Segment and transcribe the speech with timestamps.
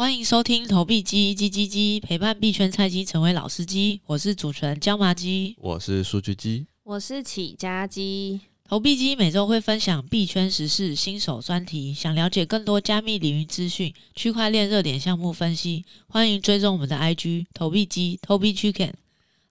[0.00, 4.00] 欢迎收听投币鸡鸡鸡鸡，陪伴币圈菜鸡成为老司机。
[4.06, 8.40] 我是主持人椒麻鸡，我是数据鸡，我是起家鸡。
[8.64, 11.92] 投币机每周会分享币圈时事、新手专题。
[11.92, 18.94] 想了解更多加密领域资讯、区块链热点项目分析，欢迎追踪我们的 IG 投币机 Tobi Chicken。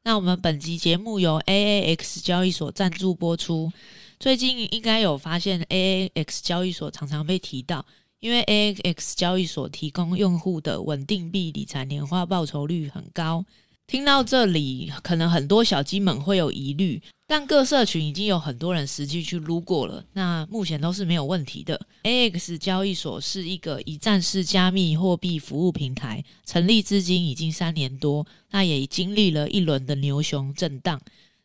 [0.02, 3.72] 那我们本集节目由 AAX 交易所赞助播出。
[4.20, 7.86] 最近应该有发现，AAX 交易所常常被提到。
[8.20, 13.46] 因为 A X 交易所提供用户的稳定币理财年化报酬率很高。
[13.88, 21.80] 听到这里，可能很多小鸡们会有疑虑，但各社群已经有很多人实际去撸过了，那目前都是没有问题的。
[22.04, 31.02] AAX 交易所是一个一站式加密货币服务平台，成立至今已经三年多，那也经历了一轮的牛熊震荡。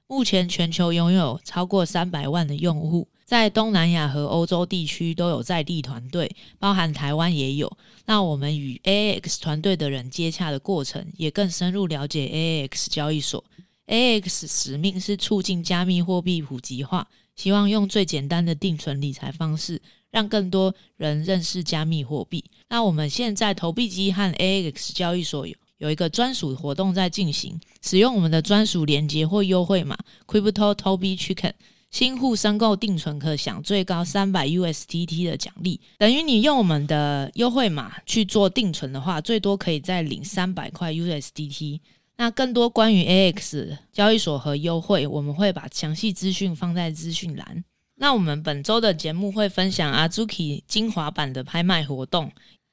[0.06, 3.08] 目前全球拥有超过三百万的用户。
[3.24, 7.76] 在东南亚和欧洲地区都有在地团队，包含台湾也有。
[8.04, 13.42] 那我们与 AX 团队的人接洽的过程，也更深入了解 AX 交易所。
[13.86, 22.44] AX 使命是促进加密货币普及化，希望用最简单的定存理财方式，让更多人认识加密货币。
[22.68, 31.52] 那我们现在投币机和 AX 交易所有有一个专属活动在进行，使用我们的专属链接或优惠码 Crypto Toby Chicken，。
[31.94, 41.78] 新户申购定存可享最高三百 USDT 的奖励，等于你用我们的优惠码去做定存的话，最多可以再领三百块 USDT。
[42.16, 47.62] 那更多关于 AX 交易所和优惠，我们会把详细资讯放在资讯栏。
[47.94, 52.32] 那我们本周的节目会分享 Azuki 精华版的拍卖活动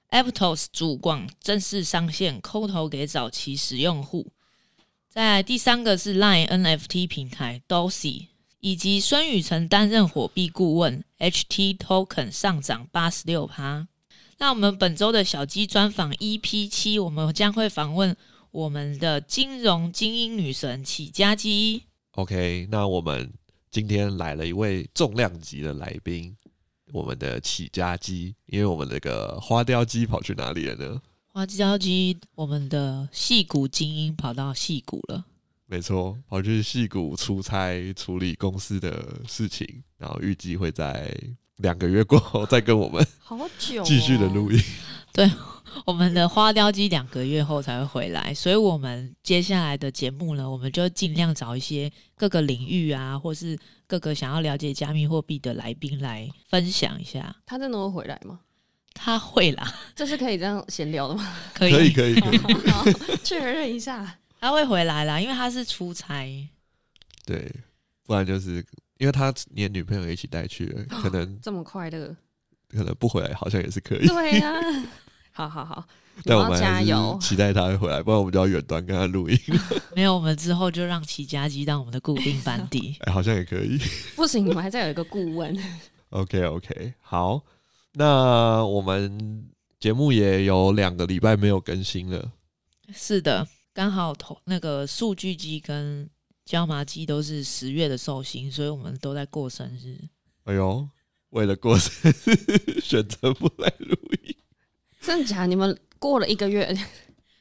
[0.09, 4.31] ，Aptos 主广正式上线，抠头给早期使用户。
[5.07, 8.30] 在第三个是 Line NFT 平台 Dosi。
[8.61, 13.87] 以及孙宇晨担任火币顾问，HT Token 上涨八十六趴。
[14.37, 18.15] 那我们本周的小鸡专访 EP 七，我们将会访问
[18.51, 21.83] 我们的金融精英女神起家鸡。
[22.11, 23.33] OK，那我们
[23.71, 26.35] 今天来了一位重量级的来宾，
[26.91, 28.35] 我们的起家鸡。
[28.45, 31.01] 因为我们那个花雕鸡跑去哪里了呢？
[31.27, 35.25] 花雕鸡，我们的矽谷精英跑到矽谷了。
[35.71, 39.65] 没错，跑去戏谷出差处理公司的事情，
[39.97, 41.09] 然后预计会在
[41.59, 44.61] 两个月过后 再跟我们好久 继续的录音。
[45.13, 45.31] 对，
[45.85, 53.57] 我们的花雕鸡两个月后才会回来，所以我们接下来的节目呢，我们就尽量找一些各个领域啊，或是
[53.87, 57.33] 各个想要了解加密货币的来宾来分享一下。
[57.45, 58.41] 他真的会回来吗？
[58.93, 61.33] 他会啦，这是可以这样闲聊的吗？
[61.53, 64.17] 可以，可以，可以，可以，确认一下。
[64.41, 66.27] 他会回来啦，因为他是出差。
[67.23, 67.49] 对，
[68.03, 68.55] 不然就是
[68.97, 72.13] 因为他连女朋友一起带去了， 可能这么快乐，
[72.67, 74.07] 可能不回来好像也是可以。
[74.07, 74.89] 对呀、 啊，
[75.31, 75.87] 好好好，
[76.25, 79.39] 但我们加油，期待他会回来，不然我们就要远端跟他录音。
[79.95, 82.97] 没有，我们之后就让齐家鸡当我们的固定班底。
[83.01, 83.77] 哎，好像也可以。
[84.15, 85.55] 不行，你们还在有一个顾问。
[86.09, 87.39] OK OK，好，
[87.93, 89.45] 那我们
[89.79, 92.31] 节目也有两个礼拜没有更新了。
[92.91, 93.47] 是的。
[93.73, 96.09] 刚好投那个数据机跟
[96.45, 99.97] 椒麻鸡都是十月的寿星，所以我们都在过生日。
[100.43, 100.89] 哎呦，
[101.29, 104.35] 为了过生日选择不来录音，
[104.99, 105.47] 真的假的？
[105.47, 106.75] 你们过了一个月，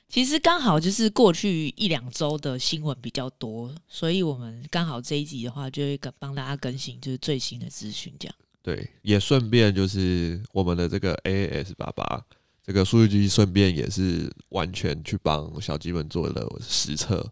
[0.08, 8.34] 其实刚好就是过去一两周的新闻比较多，所以我们刚好这一集的话就会帮大家更新就是最新的资讯，这样。
[8.62, 12.24] 对，也顺便就是我们的这个 AAS 爸爸。
[12.62, 17.26] 这个数据机顺便也是完全去帮小鸡们做了实测，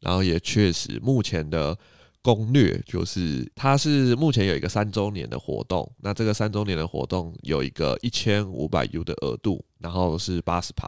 [0.00, 1.76] 然后也确实目前的
[2.20, 10.86] 攻略就是，它是目前有一个三周年的活动，那这个三周年的活动有一个一千五百 U 的额度，然后是八十趴，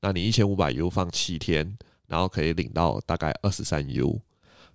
[0.00, 1.76] 那你一千五百 U 放七天，
[2.06, 4.20] 然后可以领到大概二十三 U，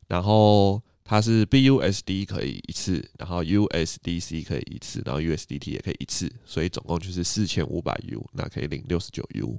[0.08, 0.82] 然后。
[1.08, 9.56] 它是 BUSD 可以一次，然后 USDC 可以一次，然后 USDT 也可以一次，所以总共就是四千五百 U，那可以领六十九 U。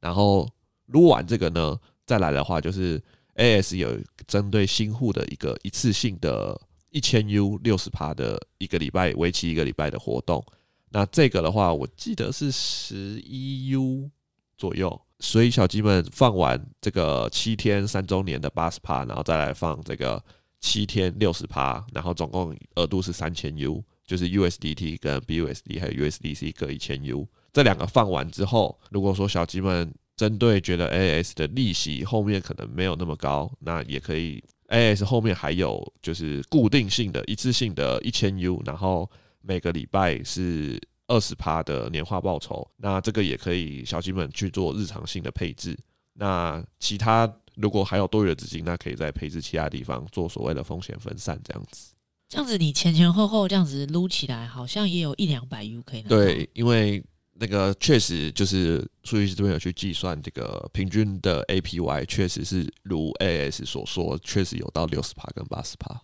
[0.00, 0.48] 然后
[0.86, 2.98] 撸完这个呢，再来的话就是
[3.34, 6.58] AS 有针对新户的一个一次性的
[6.88, 10.42] 一千 U 六十趴的一个礼拜，为期一个礼拜的活动。
[10.88, 14.10] 那这个的话，我记得是十一 U
[14.56, 20.24] 左右，所以小鸡们放完这个七天三周年的八十趴，然后再来放这个。
[20.62, 27.28] 七天六十趴，然后总共额度是三千 U，就是 USDT 跟 BUSD 还有 USDC 各一千 U。
[27.52, 39.10] 这两个放完之后，如果说小鸡们针对觉得 AS 的利息后面可能没有那么高，那也可以 AS 后面还有就是固定性的一次性的一千 U，然后
[39.42, 42.66] 每个礼拜是二十趴的年化报酬。
[42.76, 45.76] 那这个也可以小鸡们去做日常性的配置。
[46.14, 47.26] 那其他
[47.56, 51.92] 如果还有多余的资金，那可以再配置其他地方做所谓的风险分散，这样子。
[52.28, 56.08] 这样子你前前后后这样子撸起来，好像也有一两百 U 可以拿。
[56.08, 57.04] 对，因为
[57.34, 66.00] 那个确实就是数据师这边有去计算这个平均的 APY，确实是如 AS 所说，确实有到六十趴跟八十趴，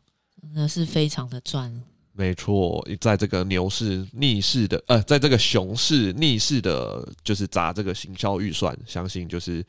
[0.52, 1.82] 那是非常的赚。
[2.12, 9.64] 没错，在这个牛市逆势的，呃，在这个熊市逆势的，就是砸这个行销预算，相信就是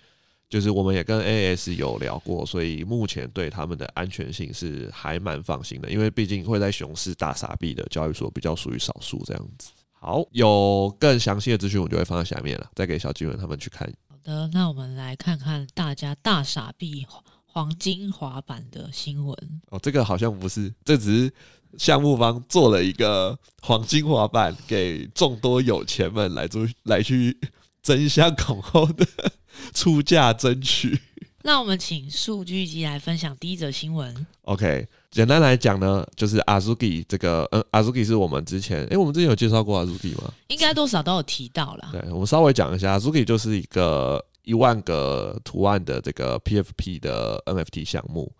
[0.50, 9.69] 就是我们也跟 AS 有聊过，所以目前对他们的安全性是还蛮放心的，因为毕竟会在熊市大傻逼的交易所比较属于少数这样子。
[9.92, 13.88] 好，有更详细的资讯，我就会放在下面了，再给小金人他们去看。
[14.10, 17.06] 好的，那我们来看看大家大傻逼
[17.46, 19.38] 黄金滑板的新闻。
[19.69, 21.34] 哦，这个好像不是，这只是。
[21.78, 27.40] 项目方做了一个黄金滑板，给众多有钱们来做来去
[27.84, 29.06] 争相恐后的
[29.74, 31.00] 出价争取。
[31.44, 34.28] 那我们请数据机来分享第一则新闻。
[34.42, 40.34] OK，简单来讲呢，就是 Azuki 这个，嗯，Azuki 是我们之前，诶、欸，我们之前有介绍过 Azuki 吗？
[40.48, 41.90] 应该多少都有提到啦。
[41.92, 48.31] 对，我们稍微讲一下，Azuki 就是一个一万个图案的这个 PFP 的 NFT 项目。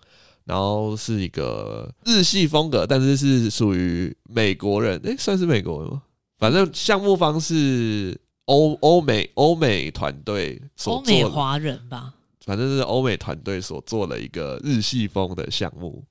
[0.46, 6.02] 然后是一个日系风格，但是是属于美国人，诶，算是美国人吗？
[6.40, 12.14] 反正项目方是欧欧美欧美团队所做的，欧美华人吧，
[12.46, 16.04] 反正是欧美团队所做的一个日系风的项目。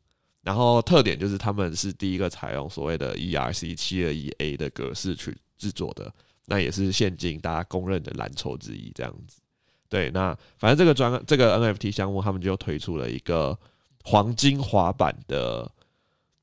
[0.43, 6.12] 然后特点就是他们是第一个采用所谓的 ERC 七二一 A 的格式去制作的，
[6.46, 8.90] 那也是现今大家公认的蓝筹之一。
[8.94, 9.40] 这样子，
[9.88, 13.58] 对，那反正这个专这个 NFT 项目，他们就推出了一个。
[14.05, 15.70] 黄金滑板的，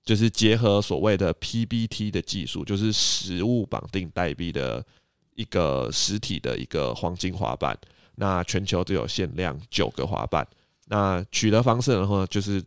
[0.03, 4.85] 就是结合所谓的 PBT 的技术，就是实物绑定代币的
[5.35, 7.77] 一个实体的一个黄金滑板。
[8.15, 10.47] 那全球只有限量九个滑板。
[10.87, 12.63] 那取得方式的话，就是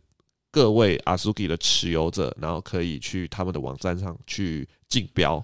[0.51, 5.43] 各位 Azuki 的持有者，然后可以去他们的网站上去竞标，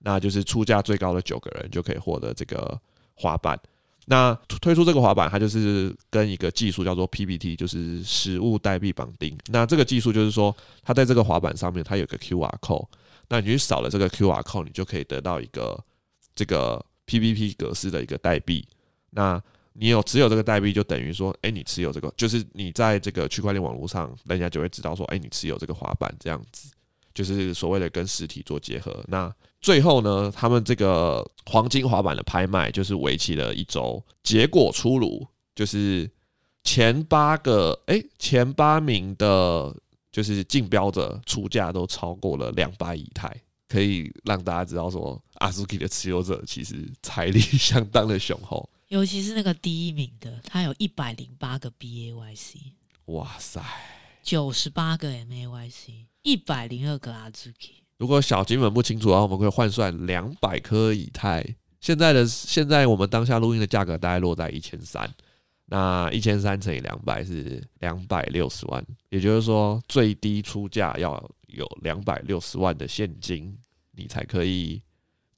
[0.00, 2.78] 那就是出价最高的九个人就可以获得这个
[3.14, 3.58] 滑板。
[4.08, 9.36] 那推出这个滑板，它就是跟一个技术叫做 PBT，就是实物代币绑定。
[9.48, 12.86] 那这个技术就是说，它在这个滑板上面，它有个 QR code。
[13.28, 15.82] 那你去扫了这个 QR code，你就可以得到一个
[16.36, 18.64] 这个 PBT 格式的一个代币。
[19.10, 19.42] 那
[19.72, 26.70] 你有持有这个代币，就等于说，哎、你持有这个，就是你在这个区块链网络上，人家就会知道说，哎、你持有这个滑板这样子。
[27.14, 29.02] 就是所谓的跟实体做结合。
[29.08, 36.06] 那最后呢，他们这个黄金滑板的拍卖就是为期了一周，结果出炉，就是
[36.62, 39.74] 前八个哎、前八名的，
[40.12, 43.34] 就是竞标者出价都超过了两百以太，
[43.66, 52.56] 可以让大家知道说，Azuki 的持有者其实财力 相当的雄厚，尤其是那个第一名的，他有一百零八个 BAYC，
[53.06, 53.62] 哇塞，
[54.22, 56.06] 九十八个 MAYC。
[56.22, 61.46] 一百零二个 Azuki，如果小金们不清楚的话，我们可以换算两百颗以太。
[61.80, 65.08] 现在的现在我们当下录音的价格大概落在一千三，
[65.66, 73.56] 那一千三乘以两百是两百六十万，也就是说最低出价要有两百六十万的现金，
[73.92, 74.82] 你才可以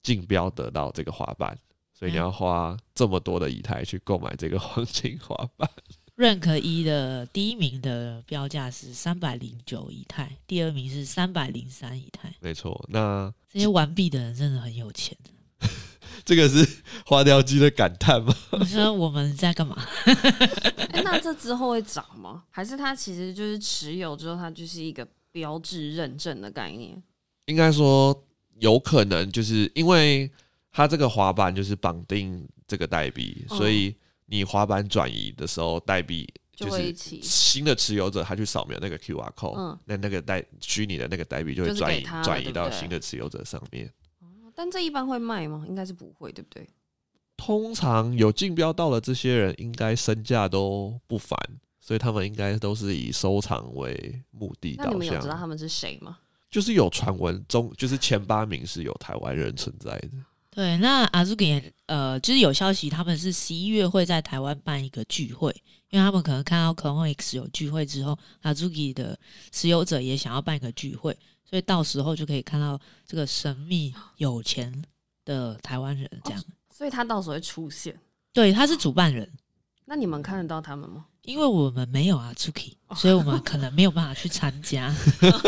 [0.02, 1.58] 竞标得到这个滑板。
[1.92, 5.68] 所以你要花这么多的以太去购买这个黄金滑板。
[6.16, 12.32] Rank 一的第一名的标价是三百零九以太，第二名是三百零三以太。
[12.40, 15.16] 没错，那这些玩币的人真的很有钱。
[16.24, 18.32] 这个是花雕鸡的感叹吗？
[18.52, 19.76] 我说我们在干嘛？
[20.06, 22.44] 欸， 那这之后会涨吗？
[22.50, 27.00] 还是它其实就是持有之后，它就是一个标志认证的概念？
[27.46, 28.24] 应该说
[28.60, 30.30] 有可能，就是因为
[30.70, 33.94] 它这个滑板就是绑定这个代币，嗯，所以。
[34.30, 43.90] 你滑板转移的时候，代币就是新的持有者，他去扫描那个 QR code，嗯，那那个代虚拟的那个代币就会转移转移到新的持有者上面。
[44.54, 45.64] 但这一般会卖吗？
[45.66, 46.68] 应该是不会，对不对？
[47.38, 51.38] 通常有竞标到了这些人，应该身价都不凡，
[51.80, 54.74] 所以他们应该都是以收藏为目的。
[54.76, 56.18] 那你们有知道他们是谁吗？
[56.50, 60.10] 就是有传闻中，就是前八名是有台湾人存在的。
[60.50, 65.54] 对，那 Azuki 呃，就是有消息，他们是十一月会在台湾办一个聚会，
[65.90, 69.16] 因为他们可能看到 CloneX 有聚会之后，Azuki 的
[69.52, 71.16] 持有者也想要办一个聚会，
[71.48, 74.82] 所以到时候就可以看到这个神秘有钱
[75.24, 76.40] 的台湾人这样。
[76.40, 77.96] 哦，所以他到时候会出现。
[78.32, 79.30] 对，他是主办人。
[79.84, 81.06] 那你们看得到他们吗？
[81.28, 84.88] 因为我们没有阿 Zuki，所以我们可能没有办法去参加。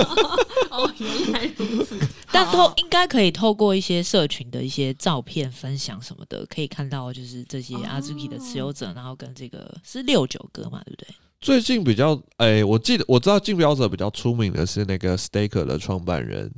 [0.70, 1.98] 哦，原来如此。
[2.30, 11.08] 但透应该可以透过一些社群的一些照片分享什么的，可以看到就是这些阿 z u k i 的持有者，哦、然后跟这个是六九哥嘛，对不对？
[11.40, 16.52] 最近比较哎、欸，我记得我知道竞标者比较出名的是那个 Staker 的创办人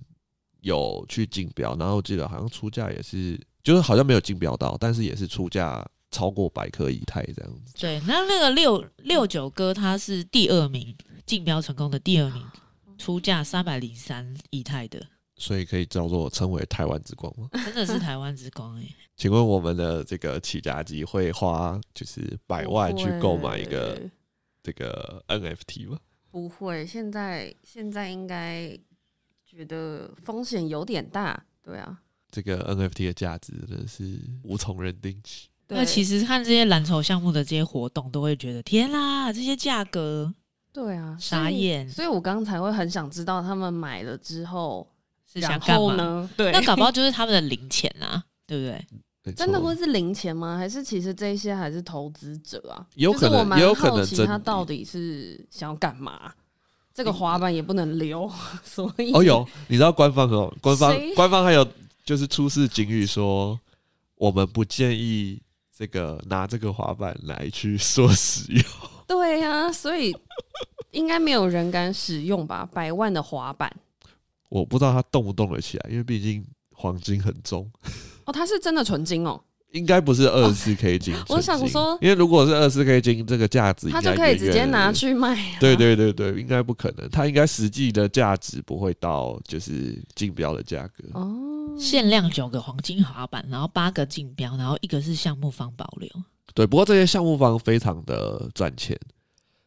[0.63, 7.75] 有去竞标，然后我记得好像出价也是，就是好像没有竞标到，但是也是出价超过百颗以太这样子。
[7.77, 12.47] 对，那那个六六九哥他是第二名，竞标成功的第二名。
[12.99, 15.05] 出价三百零三以太的，
[15.35, 17.49] 所以可以叫做称为台湾之光吗？
[17.65, 18.95] 真的是台湾之光哎、欸！
[19.17, 24.01] 请问我们的这个起家机会花就是百万去购买一个
[24.63, 25.99] 这个 NFT 吗？
[26.31, 28.79] 不会，现在现在应该
[29.45, 31.99] 觉得风险有点大，对啊。
[32.31, 35.49] 这个 NFT 的价值真的是无从认定起。
[35.73, 40.33] 那其实看这些蓝筹项目的这些活动，都会觉得天啦，这些价格。
[40.73, 44.89] 对啊，傻眼，所以我刚才会很想知道他们买了之后
[45.31, 46.31] 是想干嘛呢？
[46.37, 49.35] 对，那搞不好就是他们的零钱啊，对不对？
[49.37, 50.57] 真的会是零钱吗？
[50.57, 52.87] 还是其实这些还是投资者啊？
[52.95, 56.33] 有可能，也有可能，他到底是想要干嘛？
[56.95, 58.31] 这个滑板也不能留，
[58.65, 61.67] 所以哦，有你知道官方哦，官方官方还有
[62.05, 63.61] 就是出示警语说，
[64.17, 65.41] 我们不建议
[65.83, 68.63] 这个拿这个滑板来去做使用。
[69.09, 70.17] 对呀、啊，所以
[70.93, 72.65] 应该没有人敢使用吧？
[72.73, 73.69] 百万的滑板，
[74.49, 77.69] 我不知道它动不动得起来，因为毕竟黄金很重。
[78.27, 81.17] 哦，它是真的纯金哦，应该不是二十四 K 金。
[81.29, 85.37] 我想说，因为如果是二十四 K 金，这个价值它就可以直接拿去卖。
[85.59, 91.03] 对对对对，应该不可能，它应该实际的价值不会到就是竞标的价格。
[91.15, 96.09] 哦，限量九个黄金滑板，然后八个竞标，然后一个是项目方保留。
[96.55, 98.99] 对，不过这些项目方非常的赚钱，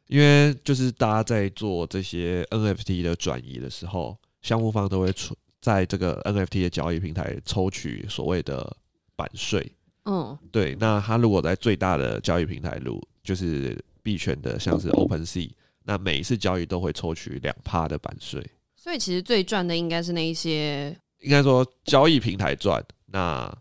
[0.08, 8.76] 因为就是大家在做这些 NFT 的转移的时候，项目方都会出在这个 NFT 的交易平台抽取所谓的
[9.16, 9.72] 版税。
[10.06, 10.76] 嗯，对。
[10.80, 15.50] 那他如果在最大的交易平台，如就是币圈的，像是 OpenSea，
[15.84, 18.46] 那每一次交易都会抽取两趴的版税。
[18.76, 20.96] 所以其实最赚的应该是那一些，
[21.26, 22.84] 应该说交易平台赚。
[23.08, 23.52] 那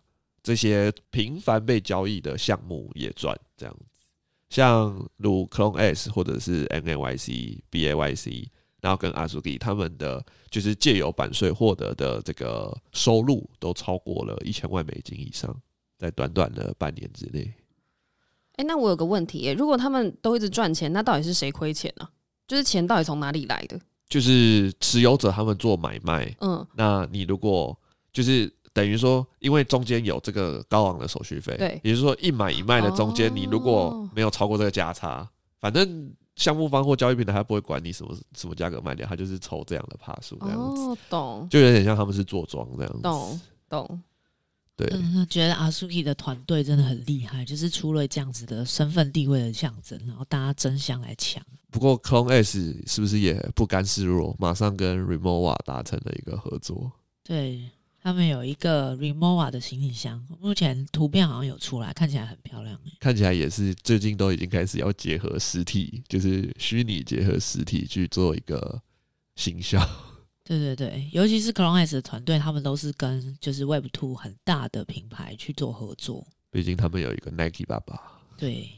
[0.42, 4.02] 这些频繁被交易的项目也赚这样子，
[4.50, 8.47] 像如 Clone S 或者是 NAYC、BAYC，
[8.83, 15.59] 然后跟 Azuki 他们的就是借由版税获得的这个收入都超过了一千万美金以上，
[15.97, 17.54] 在短短的半年之内。
[18.56, 22.06] 哎，那我有个问题，如果他们都一直赚钱，那到底是谁亏钱呢？
[22.47, 23.80] 就是钱到底从哪里来的？
[24.14, 27.76] 就是持有者他们做买卖，嗯，那你如果
[28.12, 28.52] 就是。
[28.75, 35.28] 等于说，因为中间有这个高昂的手续费，对，也就是说一买一卖的中间，你如果没有超过这个价差，哦、
[35.61, 44.02] 反正项目方或交易平台他不会管你什么什么价格卖掉，他就是抽这样的帕数这样子，哦，懂，就有点像他们是做庄这样子，懂懂，
[44.75, 51.40] 对，嗯，觉得阿苏 k i 的团队真的很厉害，就是出了这样子的身份地位的象征，然后大家争相来抢。
[51.75, 56.93] 不过 Clone S 是不是也不甘示弱，马上跟 Remova 达成了一个合作？
[57.25, 57.69] 对。
[58.00, 62.78] 他们有一个 Remova 的行李箱，目前图片好像有出来，看起来很漂亮。
[63.00, 68.78] 看起来也是最近都已经开始要结合实体，就是虚拟结合实体去做一个
[69.37, 69.83] 形象。
[70.45, 76.26] 对对对，尤其是 Clone S 的团队，他们都是跟就是 Web Two 很大的品牌去做合作。
[76.50, 78.21] 毕竟他们有一个 Nike 爸爸。
[78.37, 78.69] 对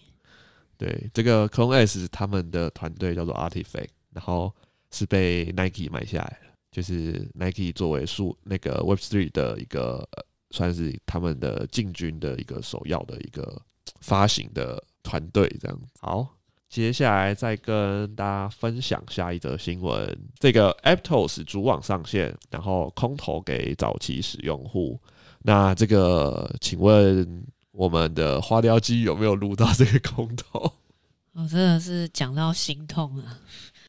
[0.79, 4.55] 对，这个 Cones 他们的团队叫做 Artifact，然后
[4.91, 6.39] 是被 Nike 买下来。
[6.73, 10.07] 就是 Nike 作为数那个 Web3 的一个
[10.51, 13.59] 算是他们的进军的一个首要的一个
[14.01, 15.81] 发行的团队，这样。
[16.01, 16.29] 好，
[16.69, 20.19] 接下来再跟大家分享下一则新闻。
[20.39, 25.01] 这个 Aptos 主网上线，然后空投给早期使用户。
[25.41, 27.43] 那这个，请问
[27.77, 30.73] 我们的花雕鸡有没有录到这个空投？
[31.35, 33.39] 我真的是讲到心痛啊！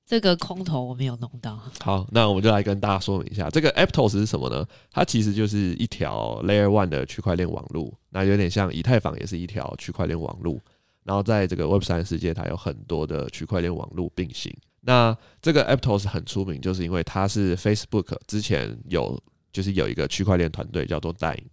[0.06, 1.58] 这个空投我没有弄到。
[1.80, 4.66] 好，那我们就来跟大家说明一下，这个 Aptos 是什么呢？
[4.92, 10.60] 它其实就是一条 Layer One 的区块链网络，那有点像以太坊也是一条区块链网络。
[11.06, 14.54] 然后在这个 Web 三世界，它有很多的区块链网络并行。
[14.82, 19.18] 那这个 Aptos 很出名，就是因为它是 Facebook 之前有
[19.54, 21.46] 就是有一个区块链团队叫做 Dime，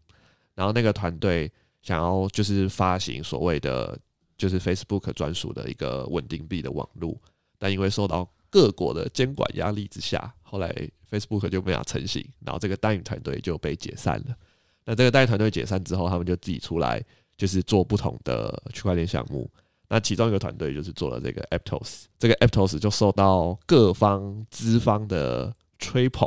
[0.56, 1.50] 然后那个团队
[1.84, 3.96] 想要就是发行所谓的
[4.36, 7.16] 就是 Facebook 专属的一个稳定币的网络，
[7.58, 10.74] 但因为受到各国的监管压力之下，后来
[11.10, 14.34] Facebook 就没法成型，然后这个 Dime 团队就被解散了。
[14.86, 17.04] 那这个 Dime 团队解散之后，他们就自己出来，
[17.36, 19.48] 就是做不同的区块链项目。
[19.86, 26.26] 那其中一个团队就是做了这个 Aptos，这个 Aptos 就受到各方资方的吹捧，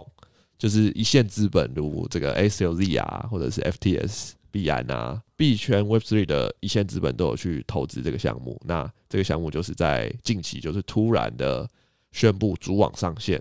[0.57, 8.59] 就是一线资本如这个 ACLZ 啊，或者是 FTS、币安啊，币圈 Web3 的一线资本都有去投资这个项目。
[8.65, 11.69] 那这个项目就是在近期就是突然的
[12.11, 13.39] 宣布主网上线，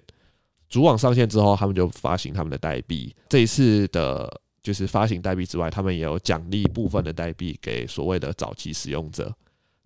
[0.68, 3.16] 主网上线之后，他们就发行他们的代币。
[3.30, 4.30] 这一次的
[4.62, 9.34] 就是发行代币之外，他们也有奖励部分的代币给所谓的早期使用者。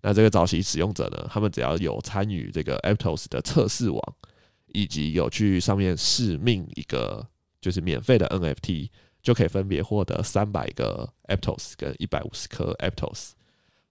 [0.01, 4.01] 那这个早期使用者呢，他们只要有参与这个 Aptos 的测试网，
[4.73, 7.25] 以及有去上面试命一个
[7.61, 8.89] 就是免费的 NFT，
[9.21, 13.31] 就可以分别获得三百个 Aptos 跟一百五十颗 Aptos。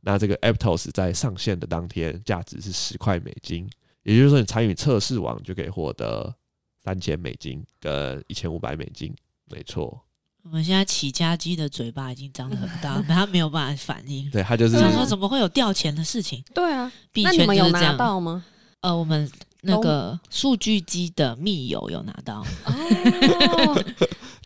[0.00, 3.68] 那这个 Aptos 在上线的当天价值是十块美金，
[4.02, 6.34] 也就是说你参与测试网就可以获得
[6.82, 9.14] 三千美金跟一千五百美金，
[9.50, 10.02] 没错。
[10.42, 14.30] 我们现在起家鸡的嘴巴已经张得很大， 但他没有办法反应。
[14.30, 16.42] 对他就是他说怎么会有掉钱的事情？
[16.54, 17.56] 对啊，币圈就是这样。
[17.56, 18.42] 那你们有拿到吗？
[18.80, 23.84] 呃，我们那个数据机的密友有拿到，哦，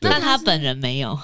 [0.04, 1.18] 但他本人没有。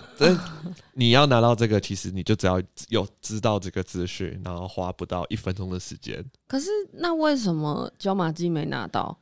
[0.94, 6.24] 你要拿到这个，其实你就只要有知道这个资讯，然后花不到一分钟的时间。
[6.46, 9.16] 可是那为什么椒麻鸡没拿到？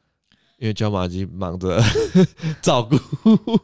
[0.59, 1.81] 因为椒麻鸡忙着
[2.61, 2.97] 照顾，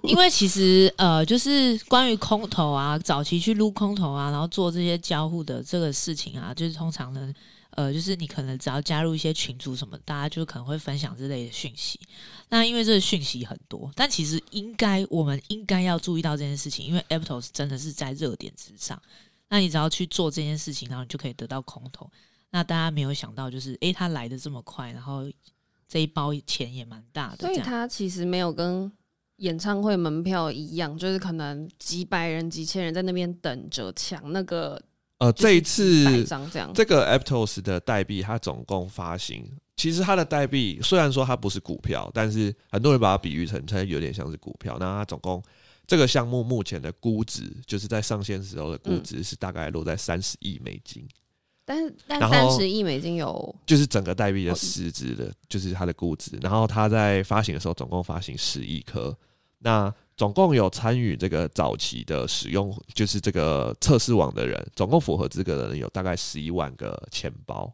[0.04, 7.32] 因为其实呃，就是关于空投啊，早期去撸空投啊，然后做这些交互的这个事情啊，就是通常呢，
[7.76, 12.00] 呃，就是你可能只要加入一些群组什么，大家就可能会分享这类的讯息。
[12.48, 19.00] 那因为这个讯息很多，但其实应该我们应该要注意到这件事情，因为 Aptos 真的是在热点之上。
[19.48, 22.10] 那你只要去做这件事情，然后你就可以得到空投。
[22.50, 25.30] 那大家没有想到，就是诶，它来的这么快，然后。
[25.86, 28.90] 这一包钱也蛮大的，所以它其实没有跟
[29.36, 34.82] 演唱会门票一样，就是可能几百人、几千人在那边等着抢那个。
[35.18, 44.76] 呃，这一次这，这个 Aptos 的代币，它总共发行，其实它的代币虽然说它不是股票，但是很多人把它比喻成它有点像是股票。
[44.78, 45.42] 那它总共
[45.86, 51.06] 这个项目目前的估值，就是在上线时候的估值是大概落在三十亿美金。
[51.64, 56.36] 但是，但三十亿美金有，就是整个代币的市值的，就是它的估值。
[56.42, 59.16] 然后它在发行的时候，总共发行十亿颗。
[59.60, 67.72] 那总共有参与这个早期的使用，就是这个测试网的人，总共符合资格的人有大概十一万个钱包。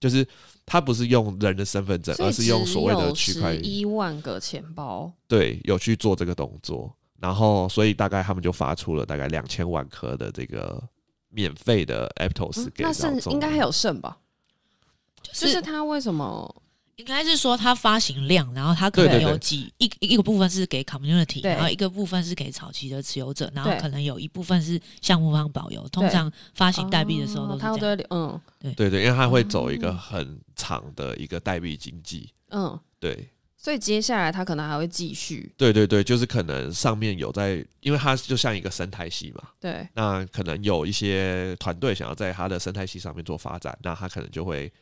[0.00, 0.26] 就是
[0.64, 3.64] 他不是用人的身份证，而是用所谓的区块链。
[3.64, 6.94] 十一万个钱包，对，有去做这个动作。
[7.18, 10.82] 然后，所以大概他们就发出了大概两千万颗的这个。
[11.30, 14.16] 免费的 Aptos 给、嗯、那剩应该还有剩吧？
[15.20, 16.62] 就是、就是他为什么？
[16.98, 25.88] 应该是说它发行量，然后它可能有几一一个部分是给 Community，然后一个部分是给早期的持有者，然后可能有一部分是项目方保有。
[25.90, 27.78] 通常发行代币的时候都是这样。
[27.78, 32.32] 对嗯，对对对，因为它会走一个很长的一个代币经济。
[32.50, 33.30] 嗯，对。
[33.56, 35.52] 所以接下来它可能还会继续。
[35.56, 39.48] 对对对，就是可能上面有在，因为它就像一个生态系嘛。
[39.60, 39.86] 对。
[39.94, 44.72] 那可能有一些团队想要在它的生态系上面做发展，那它可能就会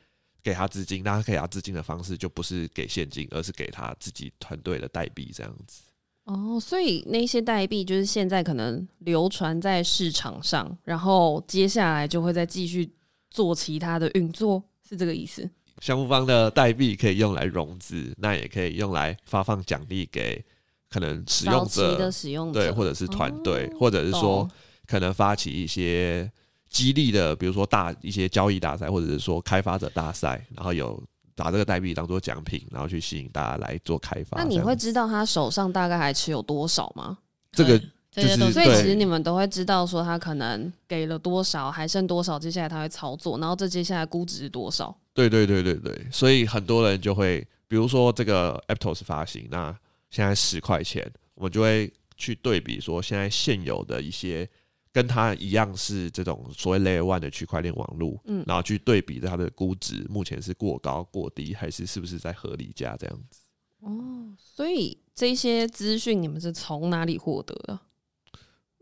[0.46, 1.02] 给他资金。
[1.02, 5.82] 那他给他资金的方式就不是给现金，而是给他自己团队的代币这样子。
[6.22, 12.88] 哦，所以那些代币就是现在可能流传在市场上，然后接下来就会再继续
[13.28, 15.48] 做其他的运作，是这个意思？
[15.80, 20.44] 项目方的代币可以用来融资，那也可以用来发放奖励给
[20.88, 24.48] 可能使用者，的使用者对，或者是团队，或者是说
[24.87, 26.30] 可能发起一些
[26.68, 31.02] 激励的，比如说大一些交易大赛，或者是说开发者大赛，然后有
[31.35, 34.37] 把这个代币当做奖品，然后去吸引大家来做开发。
[34.37, 37.18] 那你会知道他手上大概还持有多少吗？
[37.52, 37.81] 这个。
[38.16, 44.96] 就是、所以其实你们都会知道说他可能给了多少，还剩多少，接下来他会操作，然后这接下来估值是多少？
[45.12, 54.48] 对对对对对，所以很多人就会，比如说这个 Aptos 发行，那现在十块钱，我们就会去对比说现在现有的一些
[54.96, 63.40] 跟它一样是这种所谓 Layer One 的区块链网络，嗯，然后去对比它的估值目前是过高过低，还是是不是在合理价这样子？
[63.80, 67.78] 哦，所以这些资讯你们是从哪里获得的？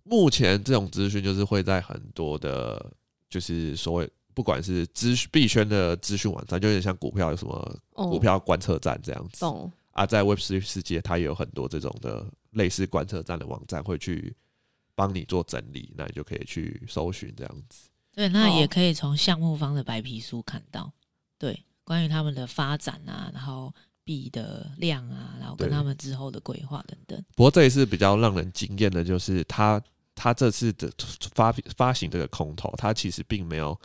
[0.05, 2.93] 目前这种资讯就是会在很多的，
[3.29, 9.45] 就是所谓不管是资币圈的资讯网站，就有点像股票有什么股票观测站这样子。
[9.45, 14.33] 哦、啊，在 Web3 世界，它也有很多这种的类似观测站的网站，会去
[14.95, 17.89] 帮你做整理，那你就可以去搜寻这样子。
[18.13, 20.93] 对，那也可以从项目方的白皮书看到，
[21.39, 27.25] 对，关于他们的发展啊，然后币的量啊，然后跟他们之后的规划等等。
[27.35, 29.83] 不过这一次比较让人惊艳的就是他。
[30.17, 30.89] 他这次的
[31.35, 33.77] 发发行这个空投，他其实并没有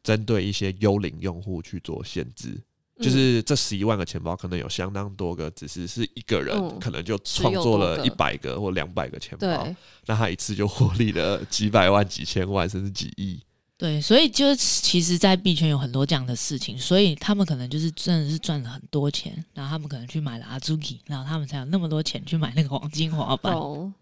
[0.00, 2.56] 针对一些幽灵用户去做限制。
[3.00, 9.66] 就是这十一万个钱包，可能有相当多个，只是是一个人，嗯、可能就创作了一百个或两百个钱包，
[10.06, 13.40] 那他一次就获利了几百万、几千万，甚至几亿。
[13.78, 23.52] 对，所以就其实，在币圈有很多这样的事情，所以他们可能就是真的是赚了很多钱，然后他们可能去买了 Azuki，然后他们才有那么多钱去买那个黄金滑板。
[23.52, 23.92] 哦、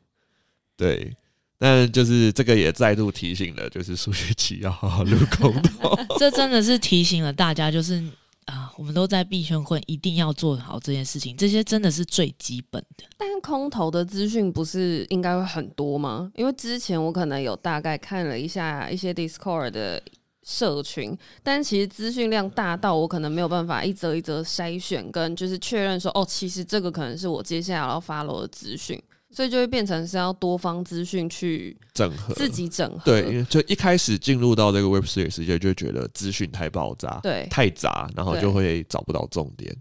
[0.76, 1.16] 对，
[1.56, 5.98] 但就是这个也再度提醒了，就是数学期要好好录空头。
[6.18, 8.04] 这真的是提醒了大家，就是。
[8.46, 11.36] 啊，我们都在币圈混，一定要做好这件事情。
[11.36, 13.04] 这些真的是最基本的。
[13.16, 16.30] 但空投的资讯不是应该会很多吗？
[16.34, 20.02] 因为之前我可能有大概看了一下一些 Discord 的
[20.42, 29.00] 社群，但其实资讯量大到我可能没有办法一则一则筛选，跟就是确认说，哦，其实这个可能是我接下来要发 w 的资讯。
[29.32, 33.04] 所以就会变成是要多方资讯去整合，自己整合。
[33.04, 39.74] 对，因为就一开始进入到这个 Web Three 世界，就觉得资讯太爆炸，对，太杂，然后就会找不到重点。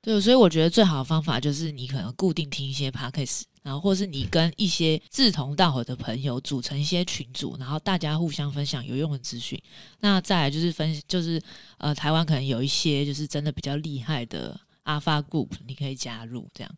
[0.00, 9.60] 对，所以我觉得最好的方法就是你可能固定听一些 Podcast，然后或是你跟一些志同道合的朋友组成一些群组，然后大家互相分享有用的资讯。
[9.98, 11.42] 那再来就是分，就是
[11.78, 16.72] 呃，台湾可能有一些就是真的比较厉害的 Alpha Group，你可以加入这样。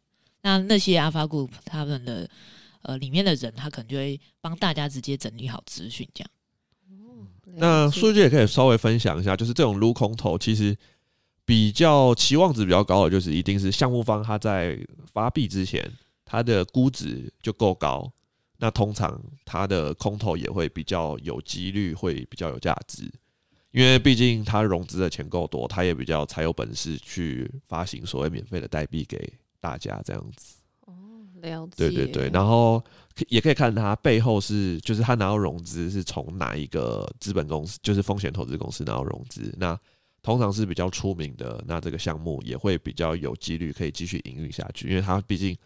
[0.49, 2.27] 那那些 Alpha Group 他们的
[2.81, 6.31] 呃里面的人，他可能就会帮大家直接整理好资讯，这样。
[7.57, 10.75] 那数据也可以稍微分享一下，就是这种撸空投，其实
[11.45, 14.79] 比较期望值比较高的，就是一定是项目方他在
[15.13, 15.87] 发币之前，
[16.25, 18.11] 他的估值就够高，
[18.57, 23.03] 那通常他的空投也会比较有几率会比较有价值，
[23.73, 29.31] 因为毕竟他融资的钱够多，他也比较才有本事去发行所谓免费的代币给。
[29.61, 30.92] 大家这样子哦，
[31.40, 31.73] 了解。
[31.77, 32.83] 对对对，然后
[33.29, 39.55] 也可以看他背后是，就是他拿到融资是从哪一个资本公司，就是风险投资公司拿到融资。
[39.59, 39.79] 那
[40.23, 45.57] 通常是比较出名的，那这个项目也会比较有几率可以继续营运下去，因为他毕竟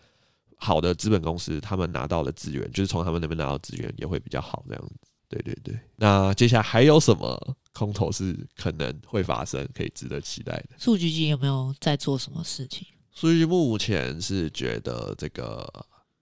[0.57, 4.94] 好的资本公司，他们拿到的资源就是从他们那边拿到资源也会比较好这样子。
[5.28, 10.76] 对对对，那接下来还有什么空投是可能会发生，可以值得期待的？
[10.78, 12.87] 数据集有没有在做什么事情？
[13.14, 15.70] 所以目前是觉得这个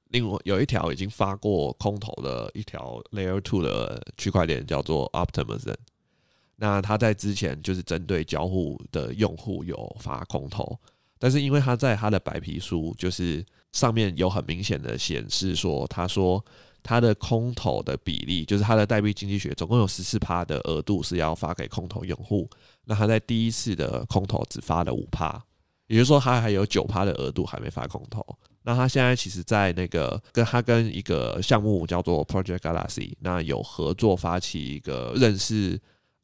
[0.08, 5.76] 另外有一条已经发过空投的一条 Layer Two 的区块链叫做 Optimism，
[6.56, 10.76] 那他在之前就是针对交互的用户有发空投，
[11.16, 16.44] 但是因为他在他的白皮书就是上面有很明显的显示说，他说
[16.82, 22.50] 他的空投的比例就是他的代币经济学总共有十四趴的额度是要发给空投用户，
[22.84, 25.40] 那他在第一次的空投只发了五趴。
[25.90, 28.24] 也就是说，他还有九趴的额度还没发空投。
[28.62, 35.76] 那他现在其实，在那个跟他跟一个项目叫做 Project Galaxy，那有合作发起一个认识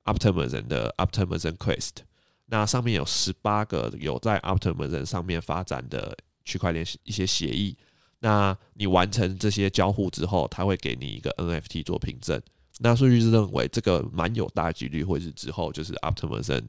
[0.05, 2.05] Optimism 的 Optimism Quest。
[2.45, 7.77] 那上面有十八个有在 Optimism 上面发展的区块链一些协议。
[8.21, 12.41] 那你完成这些交互之后，他会给你一个 NFT 做凭证。
[12.79, 16.63] 那数据是认为这个蛮有大几率会是之后就是 Optimism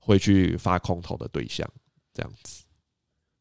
[0.00, 1.70] 会去发空投的对象。
[2.14, 2.64] 这样子，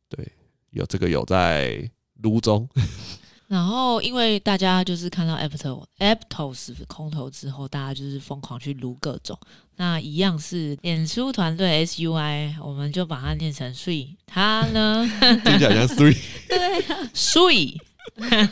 [0.09, 0.31] 对，
[0.69, 1.89] 有这个有在
[2.21, 2.67] 撸中，
[3.47, 9.37] 然后因为大家就是看到 Aptos Aptos 空投之后，大家就是疯狂去撸各种，
[9.75, 15.05] 那一样是脸书团队 SUI，我们就把它念成 Sui，他呢
[15.43, 16.15] 听起来像 Sui，
[16.47, 16.81] 对
[17.13, 17.77] ，Sui，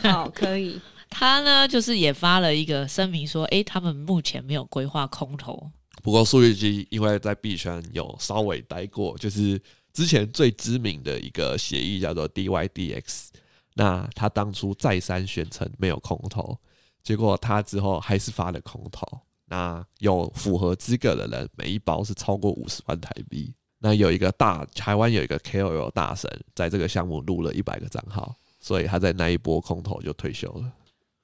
[0.02, 0.78] 好可以，
[1.08, 5.70] 他呢就是也发了一个声明说，诶，他们目前没有规划空投，
[6.02, 9.58] 不过数据机因为在币圈有稍微待过，就是。
[9.92, 13.28] 之前最知名的一个协议叫做 DYDX，
[13.74, 16.58] 那他当初再三宣称没有空投，
[17.02, 19.06] 结果他之后还是发了空投。
[19.46, 23.52] 那有符合资格的人，每一包是超过五十万台币。
[23.80, 30.72] 那有一个大台湾有一个 KOL 大神，在这个项目录了一百个账号，所以他在那一波空投就退休了。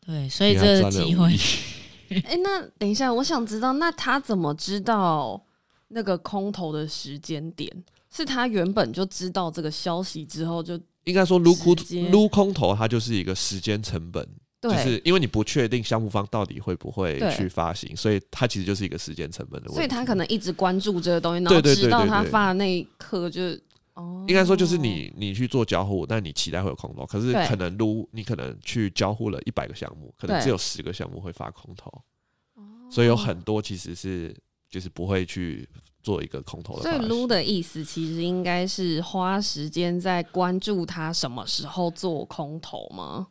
[0.04, 1.36] 对，所以这个机会。
[2.08, 5.40] 哎、欸，那等一下，我想知道，那他怎么知道
[5.88, 7.68] 那个空投的时间点？
[8.16, 11.76] 是他原本就知道这个消息之后，就应该说撸空
[12.10, 14.26] 撸空投，它就是一个时间成本，
[14.62, 19.74] 就是因为你不确定项目方到底会不会去发行，所以它其实就是一个时间成本的问题。
[19.74, 23.42] 所以他可能一直关注这个东西，然后直到他发的那一刻就
[23.94, 31.92] 哦，应该说就是你你去做交互，但你期待会有空投，可是可能撸你可能去交互了一百个项目，可能只有十个项目会发空投，
[32.90, 34.34] 所以有很多其实是
[34.70, 35.68] 就是不会去。
[36.06, 43.26] 做一个空投的，所以撸的意思其实应该是花时间在关注他什么时候做空投吗？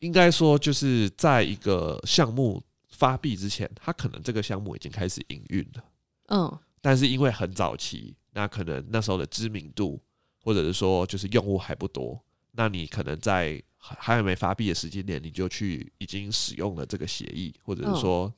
[0.00, 5.84] 应该说就是在一个项目发币之前，他可能这个项目已经开始营运了。
[6.28, 9.98] 嗯，但是因为很早期，那可能那时候的知名度，
[10.44, 18.30] 或者是说就是用户还不多，那你可能在还没发币的时间点，你就去已经使用了这个协议，或者是说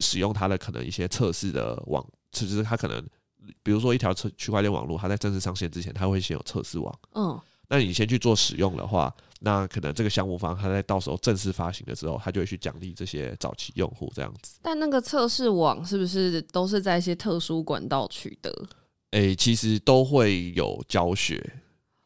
[0.00, 3.04] 使用它的可能一些测试的网，其实它可能
[3.62, 14.58] 比如说一条区区块链网络，它在正式上线之前，它会先有测试网，嗯，那你先去做使用的话，那可能这个项目方他在到时候正式发行的时候，他就会去奖励这些早期用户这样子。
[14.62, 18.50] 但那个测试网是不是都是在一些特殊管道取得？
[19.12, 21.54] 诶、欸，其实都会有教学。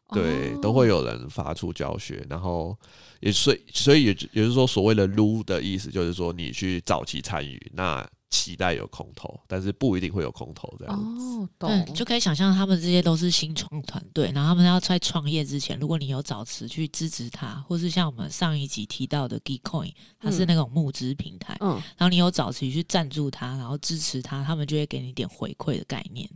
[0.09, 2.77] 对，哦、都会有人发出教学，然后
[3.21, 11.23] 也所以所以也也就是说，所谓的撸的意思，就是说你去早期参与，那期待有空投，但是不一定会有空投这样子。
[11.23, 11.69] 哦，懂。
[11.69, 26.29] 嗯，就可以想象他们这些都是新创团队，然后他们要在创业之前，如果你有早期去支持他，或是像我们上一集提到的 Gitcoin，它是那种募资平台，嗯，然后你有早期去赞助他，然后支持他，他们就会给你点回馈的概念。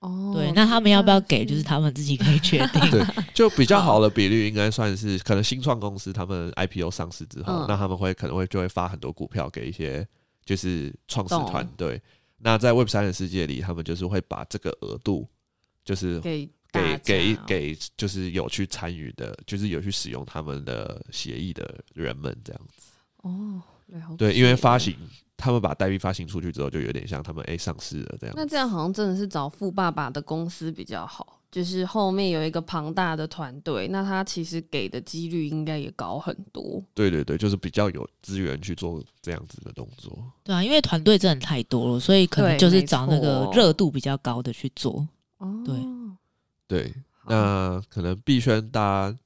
[0.00, 2.90] 哦，对，那他们要不要给，就是他们自己可以决定。
[2.90, 10.08] 对，就比较好的比率应该算是，可能新创公司他们 IPO 上市之后，嗯、那他们会可能会就会发很多股票给一些
[10.44, 12.00] 就是创始团队。
[12.38, 15.28] 那在 Web 三的世界里，他们就是会把这个额度
[15.84, 22.90] 就是给给给给，就是有去参与的，就是有去使用他们的协议的人们这样子。
[23.18, 23.62] 哦，
[24.16, 24.96] 对，因为发行。
[25.42, 28.36] 他们把代币发行出去之后，就有点像他们 A 上市了这样。
[28.36, 36.82] 那这样好像真的是找富爸爸的公司比较好，就是后面有一个庞大的团队，那他其实给的几率应该也高很多。
[36.94, 40.16] 对对对，就是比较有资源去做这样子的动作。
[40.44, 45.06] 对啊，因为团队真的太多了，所以可能就是找那个热度比较高的去做。
[45.38, 45.74] 哦，对
[46.66, 46.94] 对，
[47.26, 49.18] 那可能币圈大家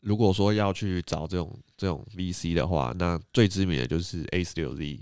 [0.00, 5.00] 如果说要去找这种这种 VC 的话，那最知名的就是 A 十六 Z。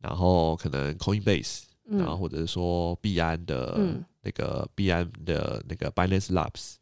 [0.00, 3.78] 然后可能 Coinbase，然后或者是说币安的
[4.22, 6.74] 那个币安的那个 Binance Labs，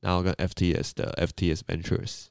[0.00, 2.26] 然后跟 FTS 的 FTS Ventures，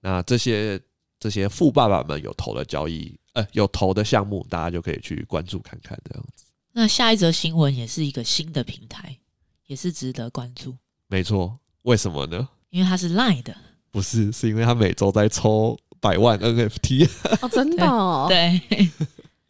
[0.00, 0.80] 那这些
[1.18, 6.44] 这些富爸爸们有投的交易，呃，有投的项目，大家就可以去关注看看这样子。
[6.72, 9.18] 那下一则新闻也是一个新的平台，
[9.66, 10.74] 也是值得关注。
[11.08, 12.48] 没错，为什么呢？
[12.70, 13.56] 因为它是 Line 的，
[13.90, 17.08] 不是，是因为它每周在抽百万 NFT。
[17.40, 18.60] 哦，真的哦， 对。
[18.68, 18.90] 对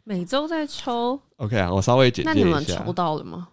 [0.07, 2.39] 每周在抽，OK 啊，我稍微简介一下。
[2.39, 3.49] 那你们抽到了吗？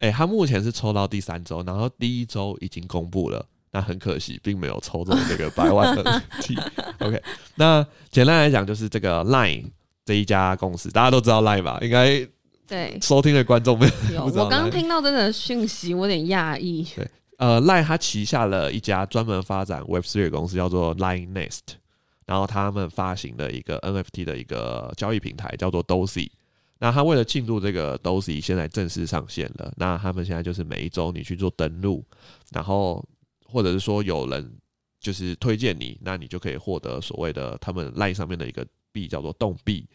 [0.00, 6.62] 哎、欸，他目前是抽到第三周，然后第一周已经公布了，那很可惜，并没有抽中这个百万 NFT。
[7.00, 7.22] OK，
[7.54, 9.64] 那简单来讲，就是这个 Line
[10.04, 11.78] 这一家公司，大家都知道 Line 吧？
[11.80, 12.20] 应该
[12.66, 14.26] 对收听的观众们，有。
[14.26, 16.86] 我刚刚听到这个讯息，我有点讶异。
[16.94, 21.78] 对，呃，Line 它旗下了一家专门发展 Web3 的公司，叫做 Line Nest。
[22.26, 26.30] 然后他们发行了一个 NFT 的一个交易平台，叫做 Dosi。
[26.78, 29.72] 那他为了进入这个 Dosi，现在正式上线了。
[29.76, 32.04] 那他们现在就是每一周你去做登录，
[32.50, 33.02] 然后
[33.46, 34.52] 或者是说有人
[35.00, 39.86] 就是推荐你，那你就可以获得所谓的他们 Line 上面的一个币，叫做动币。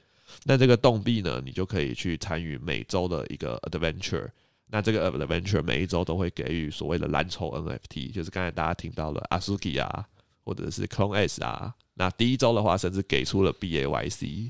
[0.46, 4.30] 那这个动币呢，你就可以去参与每周的一个 Adventure。
[4.68, 10.06] 那这个 Adventure 每一周都会给予所谓的蓝筹 NFT，就是刚才大家听到了 Asuki 啊，
[10.44, 11.74] 或者是 Clone S 啊。
[12.00, 14.50] 那第一周的话，甚至给出了 BAYC。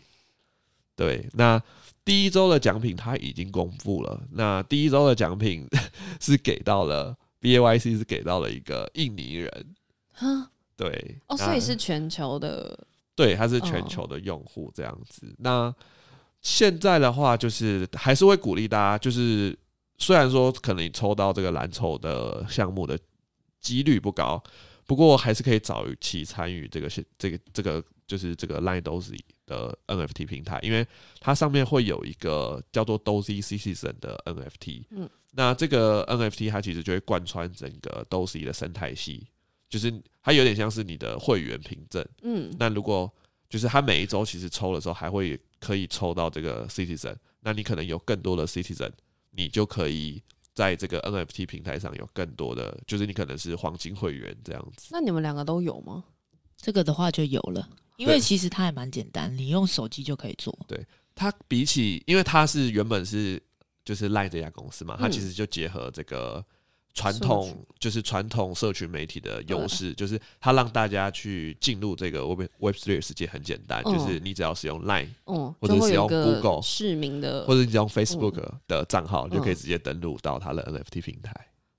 [0.96, 1.60] 对，那
[2.06, 4.22] 第一周的奖品他已经公布了。
[4.34, 5.68] 那第一周的奖品
[6.22, 9.66] 是给到了 BAYC，是给到了一个印尼人。
[10.14, 12.78] 哈，对，哦，所以是全球的。
[13.16, 15.26] 对，他是全球的用户这样子。
[15.26, 15.76] 哦、那
[16.44, 19.58] 现在的话，就是还是会鼓励大家，就是
[19.98, 23.00] 虽然说可能你抽到这个蓝筹的项目的
[23.60, 24.44] 几率不高。
[24.90, 30.84] 不过还是可以早期参与这个这个这个就是这个 Line Dozy 的 NFT 平台，因为
[31.20, 34.86] 它上面会有一个叫做 Dozy Citizen 的 NFT。
[34.90, 39.28] 嗯，那这个 NFT 它其实就会贯穿整个 Dozy 的生态系，
[39.70, 42.04] 就是它有点像是你的会员凭证。
[42.24, 43.14] 嗯，那如果
[43.48, 48.92] 就是它每一周其实抽的时候，还会可以抽到这个 Citizen，那你可能有更多的 Citizen，
[49.30, 50.24] 你就可以。
[50.54, 54.90] 在这个 NFT 平台上有更多的，就是你可能是黄金会员这样子。
[54.92, 56.04] 那你们两个都有吗？
[56.58, 60.58] 这个的话就有了，因为其实它还蛮简单，你用手机就可以做。
[60.68, 60.86] 对，
[61.16, 63.42] 它比起，因为它是原本是
[63.86, 66.46] 就是 Line 这家公司嘛，它其实就结合这个。
[66.94, 81.32] 传统就是传统社群媒体的优势，就是它让大家去进入这个 Web Web Three 的世界很简单，就是你只要使用 Line，或者使用 Google 市民的，或者你使用 Facebook 的账号，就可以直接登录到它的 NFT 平台。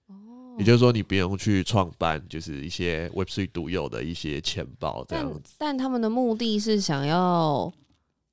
[0.08, 0.16] 哦
[0.58, 5.54] 也就是说，你不用去创办，就是一些 Web Three 独有的一些钱包这样子。
[5.56, 7.72] 但他们的目的是想要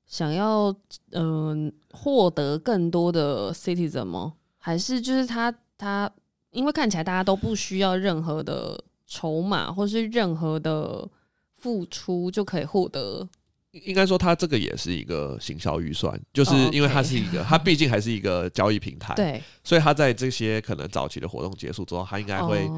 [0.06, 0.74] 想要
[1.12, 4.34] 嗯获得更多的 citizen 吗？
[4.58, 6.10] 还是就是他他
[6.58, 11.08] 因为看起来大家都不需要任何的筹码或是任何的
[11.56, 13.28] 付出就可以获得？
[13.70, 22.68] 应该说，它这个也是一个行销预算，就是因为它是一个，它毕竟还是一个交易平台，对，所以它在这些可能早期的活动结束之后，它应该会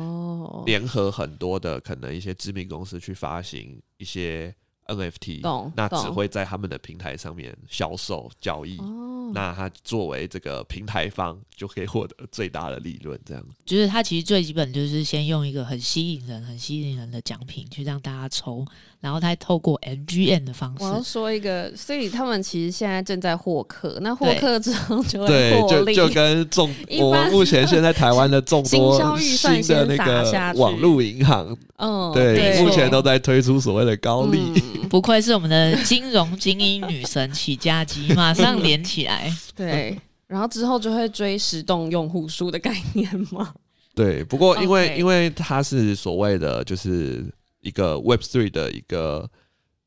[0.66, 4.54] 联合很多的可能一些知名公司去发行一些
[4.90, 8.78] NFT，那只会在他们的平台上面销售交易。
[9.32, 13.18] 那他作为这个平台方，就可以获得最大的利润。
[13.24, 18.66] 这样，就是他其实最基本就是先用一个很吸引人、很吸引人的奖品去让大家抽。
[19.00, 34.38] 然后他透过 MGM 的方式，我要说一个，所以他们其实现在正在获客，那获客之后就会获利，就就跟众 我们目前现在台湾的众多新的那个网络银行，嗯，对，目前都在推出所谓的高利，
[34.82, 43.54] 嗯、 不愧是我们的金融精英女神起家机，马上连起来， 对，然后之后就会追实动用户数的概念吗？
[43.94, 44.96] 对，不过因为、okay.
[44.96, 47.24] 因为它是所谓的就是。
[47.60, 49.30] 一个 Web Three 的一个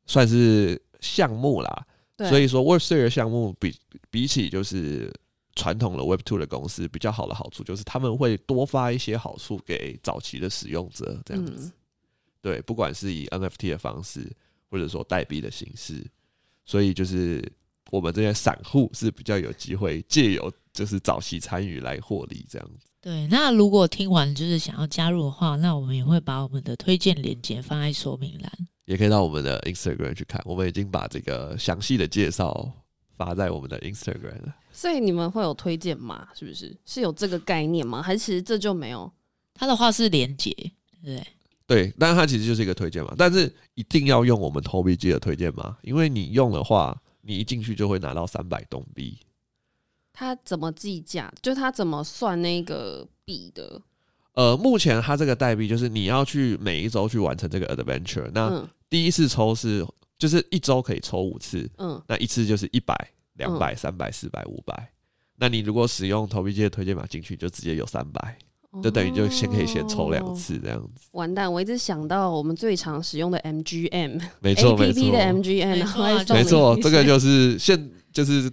[0.05, 1.85] 算是项目啦，
[2.29, 3.75] 所以说 Web Three 的项目比
[4.09, 5.13] 比起就是
[5.55, 11.71] 传统的 Web Two 的公司比较好的好处就是他们会多发一些好处给早期的使用者，这样子，
[12.41, 14.31] 对，不管是以 NFT 的方式
[14.69, 16.05] 或者说代币的形式，
[16.65, 17.43] 所以就是
[17.91, 22.87] 我们这些散户是比较有机会借由就是早期参与来获利这样子。
[22.99, 28.51] 对，那如果听完就是想要加入的话，那我们也会把我们的推荐链接放在说明栏，
[28.85, 30.41] 也可以到我们的 Instagram 去看。
[30.45, 32.71] 我们已经把这个详细的介绍
[33.17, 34.55] 发在我们的 Instagram 了。
[34.71, 36.75] 所以你们会有推荐吗，是不是？
[36.85, 38.01] 是有这个概念吗？
[38.01, 39.11] 还是其实这就没有？
[39.53, 40.55] 他的话是连接，
[41.03, 41.21] 对
[41.67, 49.17] 对，但是它其实就是一个推荐嘛，但是一定要用我们投币机的推荐吗，因为你用的话，你一进去就会拿到三百东币。
[50.13, 51.33] 他怎么计价？
[51.41, 53.81] 就他怎么算那个币的？
[54.33, 58.29] 呃，目前他这个代币就是你要去每一周去完成这个 adventure。
[58.33, 59.85] 那第一次抽是
[60.17, 62.95] 就是一周可以抽五次，嗯，那一次就是一百、
[63.33, 64.91] 两百、三百、四百、五百。
[65.37, 68.37] 那你如果使用 TobyG 的推荐码进去，就直接有三百，
[68.83, 71.09] 就等于就先可以先抽两次这样子。
[71.13, 71.51] 完蛋！
[71.51, 78.51] 我一直想到我们最常使用的 MGM，没错没错的 MGM，没错，这个就是现就是。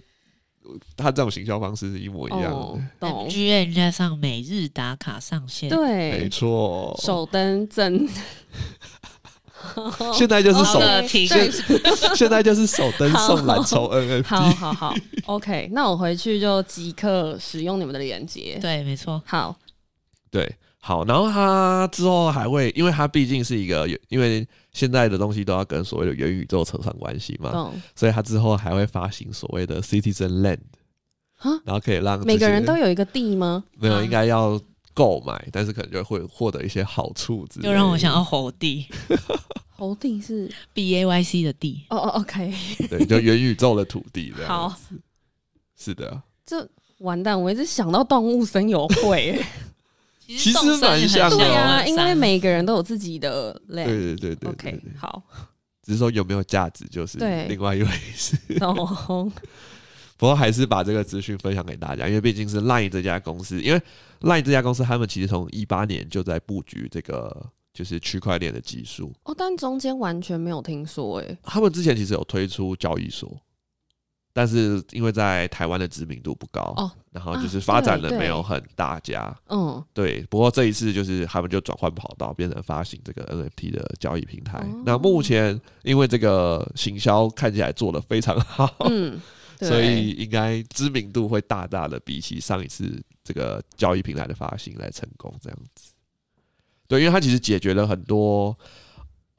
[0.95, 3.07] 他这种行销方式是一模一样的。
[3.07, 6.97] 哦、MGM 加上每日打卡上线，对，没错。
[7.01, 8.07] 首登赠，
[10.13, 11.51] 现在就是首现，
[12.15, 14.23] 现在就是首登送蓝筹 NFT。
[14.23, 18.57] 好好好，OK，那我回去就即刻使用你们的链接。
[18.61, 19.21] 对，没错。
[19.25, 19.55] 好，
[20.31, 21.05] 对，好。
[21.05, 24.47] 然后他之后还会，因为他毕竟是一个，因为。
[24.73, 30.59] 现在的东西都要跟所谓的元宇宙扯上关系嘛，嗯，所以他之后还会发行所谓的 Citizen Land，
[31.65, 33.63] 然后可以让每个人都有一个地吗？
[33.77, 34.59] 没有，应该要
[34.93, 37.69] 购买，但是可能就会获得一些好处之类的。
[37.69, 38.87] 就让我想要猴地，
[39.69, 41.83] 猴地是？B A Y C 的地。
[41.89, 42.53] 哦哦，OK，
[42.89, 44.49] 对，就元宇宙的土地这样。
[44.49, 44.73] 好，
[45.77, 49.37] 是的，这完蛋，我一直想到动物森友会。
[50.37, 55.23] 其实蛮像的，对啊，因为每个人都有自己的对对对，对，OK，好，
[55.83, 57.17] 只是说有没有价值就是
[57.47, 58.37] 另外一回事。
[58.59, 59.31] 懂。
[60.17, 63.81] 不过还是把这个资讯分享给大家，因为毕竟是 Line 这家公司，因为
[64.19, 69.11] Line 这家公司他们其实从一八年就在布局这个就是区块链的技术。
[69.23, 71.37] 哦，但中间完全没有听说哎。
[71.41, 73.35] 他们之前其实有推出交易所。
[74.33, 80.21] 但是因为在台湾的知名度不高，哦，然后就是发展的没有很大家，嗯，对。
[80.29, 84.59] 不过这一次就是他们就转换跑道，变成发行这个 NFT 的交易平台。
[84.59, 89.19] 哦，那目前因为这个行销看起来做的非常好，嗯，
[89.59, 95.91] 所以应该知名度会大大的比起上一次这个交易平台的发行来成功这样子。
[96.87, 98.57] 对，因为它其实解决了很多。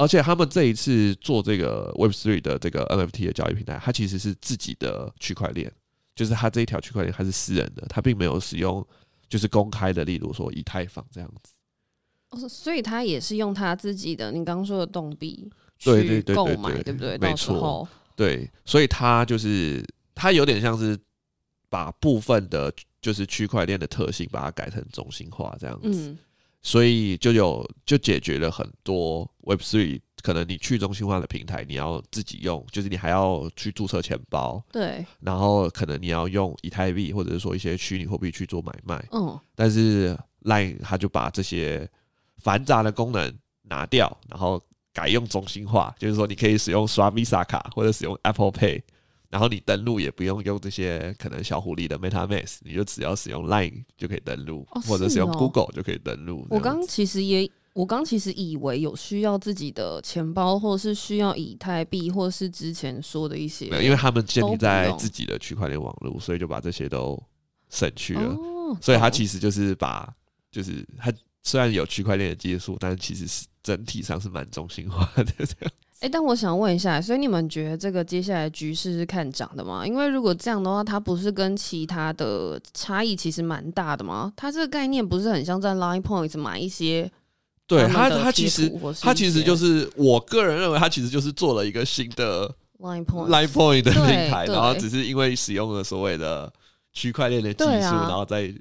[0.02, 5.72] 而且他们这一次做这个 Web3 的这个 NFT 的交易平台，它其实是自己的区块链，
[6.16, 8.84] 就是它这一条区块链它是私人的，它并没有使用
[9.28, 11.52] 就是公开的，例如说以太坊这样子。
[12.30, 15.48] 哦，所以它也是用它自己的，你刚刚说的动币
[15.78, 17.16] 去购买，对不对？
[17.18, 19.86] 没错，对，所以它就是
[20.16, 20.98] 它有点像是
[21.68, 25.88] 把部分的，就是区块链的特性，把它改成中心化这样子。
[26.10, 26.18] 嗯
[26.62, 41.88] 所以就有就解决了很多 Web3 可能你去中心化的平台，你要自己用，就是你还要去注册钱包，对，然后可能你要用以太币或者是说一些虚拟货币去做买卖，嗯，但是 Line 它就把这些
[42.38, 48.80] 繁杂的功能拿掉，然后改用中心化，就是说你可以使用刷 Visa 卡或者使用 Apple Pay，
[49.32, 56.46] 然后你登录也不用用这些可能小狐狸的 MetaMask，你就只要使用 Line 就可以登录，哦或者使用 Google 就可以登录。
[56.50, 67.18] 我刚其实也，我刚其实以为有需要自己的钱包，或是需要以太币，或是之前说的一些，因为他们建立在自己的区块链网络，所以就把这些都
[67.70, 68.34] 省去了。
[68.34, 70.14] 哦，所以它其实就是把，
[70.50, 71.10] 就是它
[71.42, 75.72] 虽然有区块链的技术，但其实是整体上是蛮中心化的这样。
[76.02, 79.86] 哎、欸，但我想问一下，所以你们觉得这个接下来局势是看涨的吗？
[79.86, 84.32] 因为如果这样的话，它不是跟其他的差异其实蛮大的吗？
[84.34, 87.08] 它这个概念不是很像在 Line Points 买一些？
[87.68, 88.68] 对它，它它其实
[89.00, 92.48] 它其实就是我个人认为，它其实就是做了一个新的
[92.80, 96.52] Line Point Line Point 的平台，然后只是因为使用了所谓的
[96.92, 98.52] 区块链的技术，啊、然后再。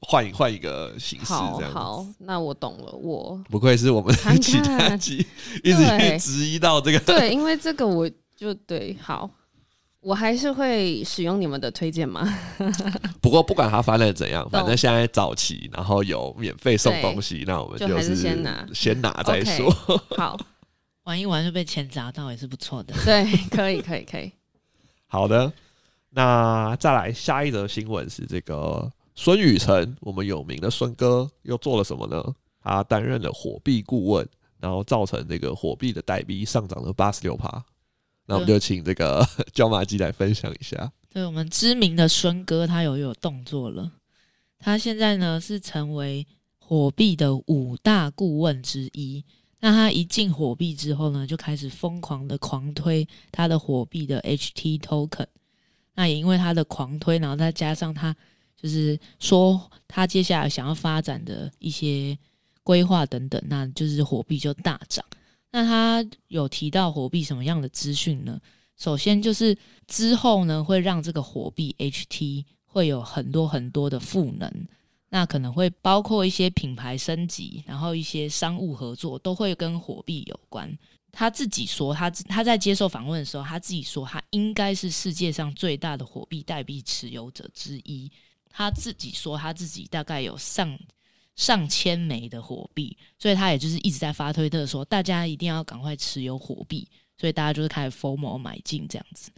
[0.00, 2.92] 换一换一个形式，这样好，好，那我懂了。
[2.92, 5.26] 我不愧是我们看看其他集
[5.64, 9.28] 一直去质疑到这个，对，因为这个我就对，好，
[10.00, 12.22] 我还是会使用你们的推荐嘛。
[13.20, 19.72] 不过不管它翻了怎样，反正现在早期，然后有免费送东西，那我们就是先拿，先拿再说。
[19.72, 20.38] okay, 好，
[21.04, 22.94] 玩一玩就被钱砸到也是不错的。
[23.04, 24.30] 对，可以，可以，可以。
[25.08, 25.52] 好的，
[26.10, 28.88] 那再来下一则新闻是这个。
[29.14, 32.34] 孙宇晨，我们有名的孙哥又做了什么呢？
[32.62, 34.26] 他担任了火币顾问，
[34.58, 37.62] 然后造成这个火币的代币上涨了八十六趴。
[38.24, 40.90] 那我们就请这个 椒麻鸡来分享一下。
[41.10, 43.90] 对，我们知名的孙哥，他有有动作了。
[44.58, 46.26] 他现在呢是成为
[46.58, 49.22] 火币的五大顾问之一。
[49.60, 55.26] 那他一进火币之后呢，就开始疯狂的狂推他的火币的 HT Token。
[55.94, 58.16] 那也因为他的狂推，然后再加上他。
[58.62, 62.16] 就是说，他接下来想要发展的一些
[62.62, 65.04] 规划等等，那就是火币就大涨。
[65.50, 68.40] 那他有提到火币什么样的资讯呢？
[68.78, 69.56] 首先就是
[69.86, 74.50] 之后呢，会让这个火币 HT 会有很多很多的赋能，
[75.10, 80.72] 那可能会包括一些品牌升级，然后一些商务合作都会跟火币有关。
[81.10, 88.10] 他自己说，他他在接受访问的时候，他自己说，他应该是世界上最大的火币代币持有者之一。
[88.52, 90.78] 他自己说，他自己大概有上
[91.34, 96.86] 上千枚的火币，所以他也就是一直在发推特说，大家一定要赶快持有火币，
[97.16, 99.30] 所以大家就是开始 FOMO 买进这样子。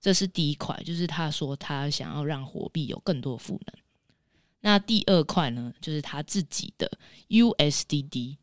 [0.00, 3.82] 这是第一块，就是他说他想要让火币有更多赋能。
[4.60, 6.90] 那第二块呢，就是他自己的
[7.28, 8.36] USDD，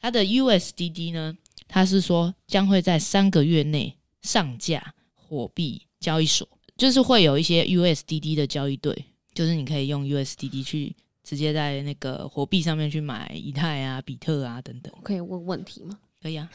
[0.00, 1.36] 他的 USDD 呢，
[1.68, 9.04] 他是说将会在三个月内上架火币交易所，就是会有一些 USDD 的交易对。
[9.34, 14.92] 就是你可以用 USDD 去直接在那个货币上面去买以太啊、比特啊等等。
[15.02, 15.98] 可以问问题吗？
[16.22, 16.48] 可以啊。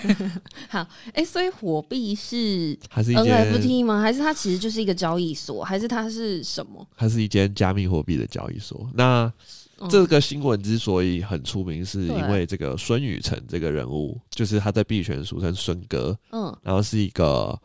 [0.68, 4.00] 好，哎、欸，所以火币是还是 NFT 吗？
[4.00, 5.64] 还是它其实就是一个交易所？
[5.64, 6.86] 还是它是什么？
[6.96, 8.88] 它是一间加密货币的交易所。
[8.94, 9.32] 那、
[9.78, 16.16] 嗯、这个新闻之所以很出名，是因为这个孙宇晨这个人物，就是他在币圈俗称孙哥。
[16.32, 17.58] 嗯，然后是一个。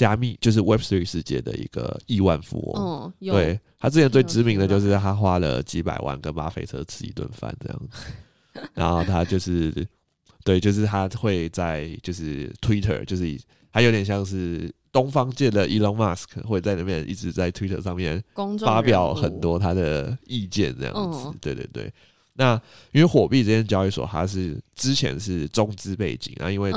[0.00, 9.86] 加密就是 Web3 世界的一个亿万富翁，哦、对，他之前最知名的就是他花了几百万跟巴菲特吃一顿饭这样子， 然后他就是
[10.42, 13.38] 对，就是他会在就是 Twitter，就是
[13.70, 18.24] 他有点像是东方界的 Elon Musk，会在那边一直在 Twitter 上面
[18.64, 21.92] 发表很多他的意见这样子，对对对。
[22.32, 22.54] 那
[22.92, 26.72] 因为火币这间交易所，它是之前是中资背景啊，因为。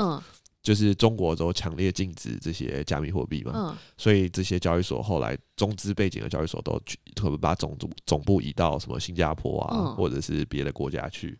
[0.64, 6.80] 就是中国都强烈禁止这些加密货币嘛，嗯，所以这些交易所后来中资背景的交易所都
[7.14, 11.38] 特别把总部总部移到什么新加坡啊，嗯，或者是别的国家去。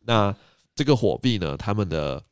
[0.00, 0.36] 那
[0.74, 2.22] 这个货币呢，他们的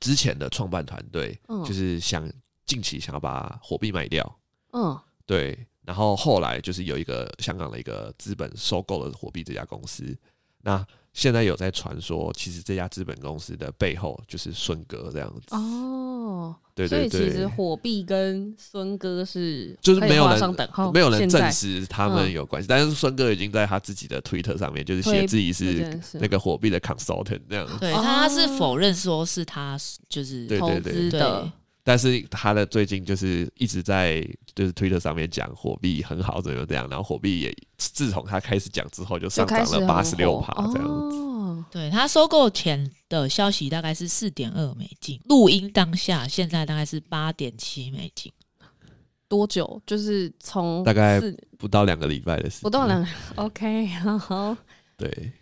[0.00, 2.28] 之前的创办团队就是想
[2.66, 4.38] 近期想要把货币卖掉，
[4.72, 10.04] 嗯，对，然后后来就是有一个香港的一个资本收购了货币这家公司，
[10.62, 10.84] 那。
[11.14, 15.54] 现在有在传说，其实这家资本公司的背后就是孙哥这样子。
[15.54, 20.40] 哦，对对对，所以其实火币跟孙哥是就是没有人
[20.92, 21.50] 没有人证在。
[21.50, 27.64] 实他们有关系，但是孙哥已经在他自己的推特上面就是写自己是那个火币的 consultant 这样。
[27.64, 31.50] 子，对，他是否认说是他就是投资的。
[31.86, 41.16] 但是他的最近就是一直在就是推特上面讲火币很好怎么这样，然后火币也自从他开始讲之后就上涨了八十六趴这样子。
[41.16, 48.32] 哦、对，他收购前的消息大概是四点二美金，录音当下现在大概是八点七美金。
[49.28, 49.82] 多久？
[49.86, 51.20] 就是从大概
[51.58, 53.86] 不到两个礼拜的时间，不到两 OK
[54.18, 54.56] 好。
[54.96, 55.32] 对。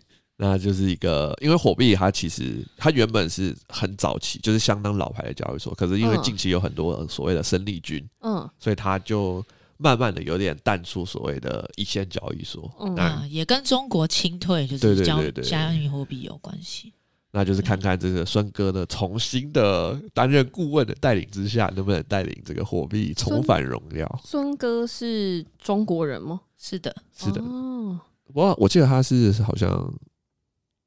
[0.45, 9.41] 那就是一个，因为火币它其实它原本是很早期，就是相当老牌的交易所，可是因为近期有很多所谓的生力军，嗯，所以它就
[9.77, 16.91] 慢慢的有点淡出所谓的一线交易所，嗯，那也跟中国清退就是交加密货币有关系。
[17.31, 24.21] 那就是看看这个孙哥呢，重新的担任顾问的带领之下，能不能带领这个火币重返荣耀？
[24.25, 26.41] 孙哥是中国人吗？
[26.57, 27.41] 是的，是的。
[27.41, 29.69] 哦，不过我记得他是好像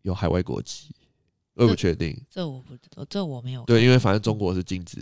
[0.07, 0.94] 有海外国籍，
[1.54, 2.18] 我不确定。
[2.30, 3.62] 这我不知道，这我没有。
[3.64, 5.00] 对，因为反正中国是禁止，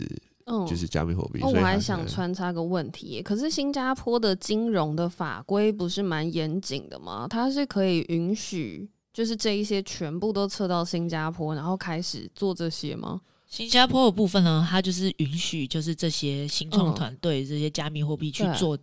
[0.67, 1.39] 就是加密货币。
[1.41, 7.25] 哦，我还想穿插个问题，可是新加坡的金融的法规不是蛮严谨的吗？
[7.29, 8.89] 它是可以允许。
[9.15, 13.21] 就是这一些全部都撤到新加坡，然后开始做这些吗？
[13.47, 18.77] 新加坡的部分呢，它就是允许，就是这些新创团队、这些加密货币去做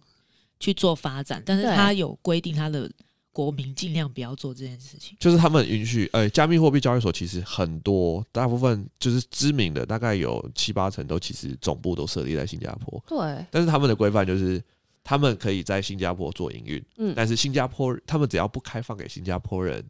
[0.58, 2.90] 去做发展，但是它有规定，它的
[3.32, 5.16] 国民尽量不要做这件事情。
[5.18, 13.02] 就是他们允许，呃，加密货币交易所其实很多，大部分就是知名的，大概有七八成都其实总部都设立在新加坡。
[13.08, 14.62] 对，但是他们的规范就是，
[15.02, 19.84] 他们可以在新加坡做营运，嗯，但是新加坡他们只要不开放给新加坡人。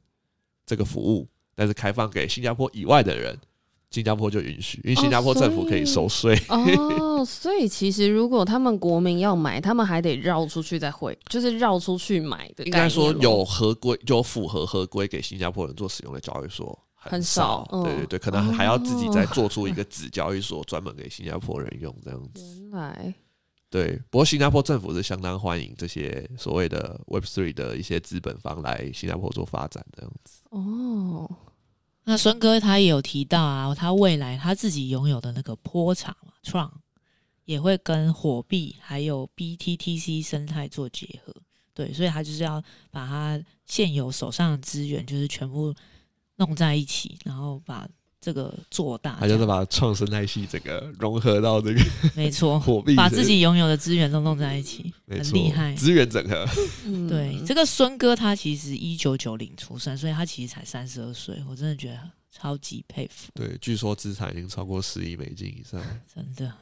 [0.65, 3.37] 这个服务，但是开放给新加坡以外的人，
[3.93, 6.35] 新加坡就允许，因为新加坡政府可以收税。
[6.49, 12.65] 哦，所以其实如果他们国民要买，他们还得绕出去再汇，就是绕出去买的。
[12.65, 17.67] 应该说有合规，就符合合规给新加坡人做使用的交易所很少。
[17.71, 22.43] 很少对对对，可能还要自己再做出一个子交易所，专门给新加坡人用这样子。
[22.61, 23.15] 原来。
[23.69, 30.43] 对，不过新加坡政府是相当欢迎这些所谓的 Web Three 的一些资本方来新加坡做发展这样子。
[30.51, 31.31] 哦，
[32.05, 36.81] 那孙哥他也有提到啊，他未来他自己拥有的那个坡场嘛创
[37.45, 41.35] 也会跟火币还有 BTTC 生态做结合。
[41.75, 45.75] 对，所以他就是要把他现有手上的资源，就是全部
[46.37, 47.89] 弄在一起，然后把。
[48.23, 51.81] 这个做大，他就是把创生态系整个融合到这个，
[52.15, 56.47] 没错， 火币把自己拥有的资源都弄在一起，很厉害，资源整合。
[57.11, 61.99] 对，这个孙哥他其实一九九零出生，所以他其实才三十二岁，我真的觉得
[62.31, 63.33] 超级佩服。
[63.35, 65.81] 对，据说资产已经超过十亿美金以上，
[66.15, 66.55] 真的。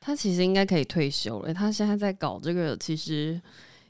[0.00, 3.38] 他其实应该可以退休了，他现在在搞这个，其实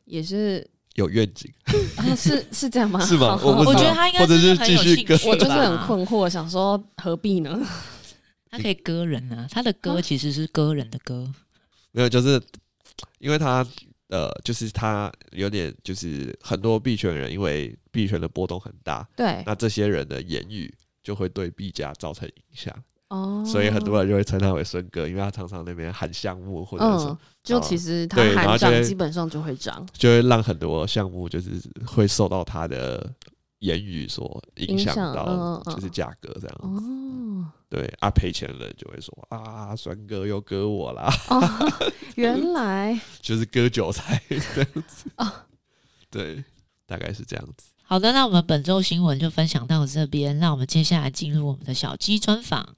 [0.07, 0.69] 也是。
[0.95, 1.53] 有愿景
[1.97, 2.15] 啊？
[2.15, 3.01] 是是这样吗？
[3.07, 3.39] 是吗？
[3.43, 7.61] 我我觉得他应该是很有兴趣，我就是很困惑，想说何必呢？
[8.51, 11.27] 他可以割人啊，他的割其实是割人的割，
[11.93, 12.39] 没有，就是
[13.19, 13.67] 因为他
[14.09, 20.71] 呃，就是他有点就是很多币圈人，因为币圈的波动很大，对，那这些人的言语
[21.03, 22.75] 就会对币价造成影响。
[23.13, 31.51] 哦，所以很多人就会称他为孙哥，因为他常常那边喊项目或者是、嗯，就其实他喊涨，基本上就会涨，就会让很多项目就是
[31.87, 33.13] 会受到他的
[33.59, 36.67] 言语所影响到，就是价格这样子。
[36.67, 41.13] 哦，对啊，赔钱的人就会说啊，孙哥又割我啦。
[41.29, 41.41] 哦，
[42.17, 44.23] 原来 就是割韭菜
[44.55, 45.45] 这样子啊。
[46.09, 46.43] 对，
[46.87, 47.67] 大概是这样子。
[47.83, 52.75] 好的，那我们本周新闻就分享到这边，那我们接下来进入我们的小鸡专访。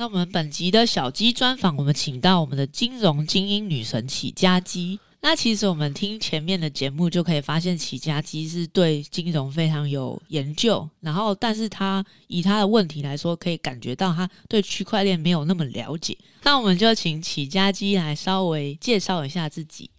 [0.00, 5.00] 那我们本集的小鸡专访，我们请到我们的金融精英女神起家鸡。
[5.20, 10.88] 那其实我们听前面的节目就可以发现，起家鸡是对金融非常有研究。
[11.00, 16.16] 然后，但是他以他的问题来说，可以感觉到他对区块链没有那么了解。
[16.44, 19.90] 那我们就请起家鸡来稍微介绍一下自己。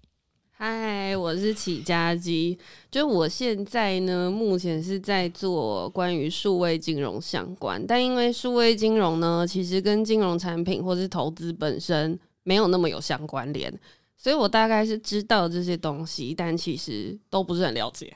[0.61, 2.57] 嗨，我是起家机。
[2.91, 13.73] 就我现在呢，目前是在做关于数位金融相关，但因为数位金融呢，其实跟金融产品或是投资本身没有那么有相关联，
[14.17, 18.13] 所以我大概是知道这些东西，但其实都不是很了解。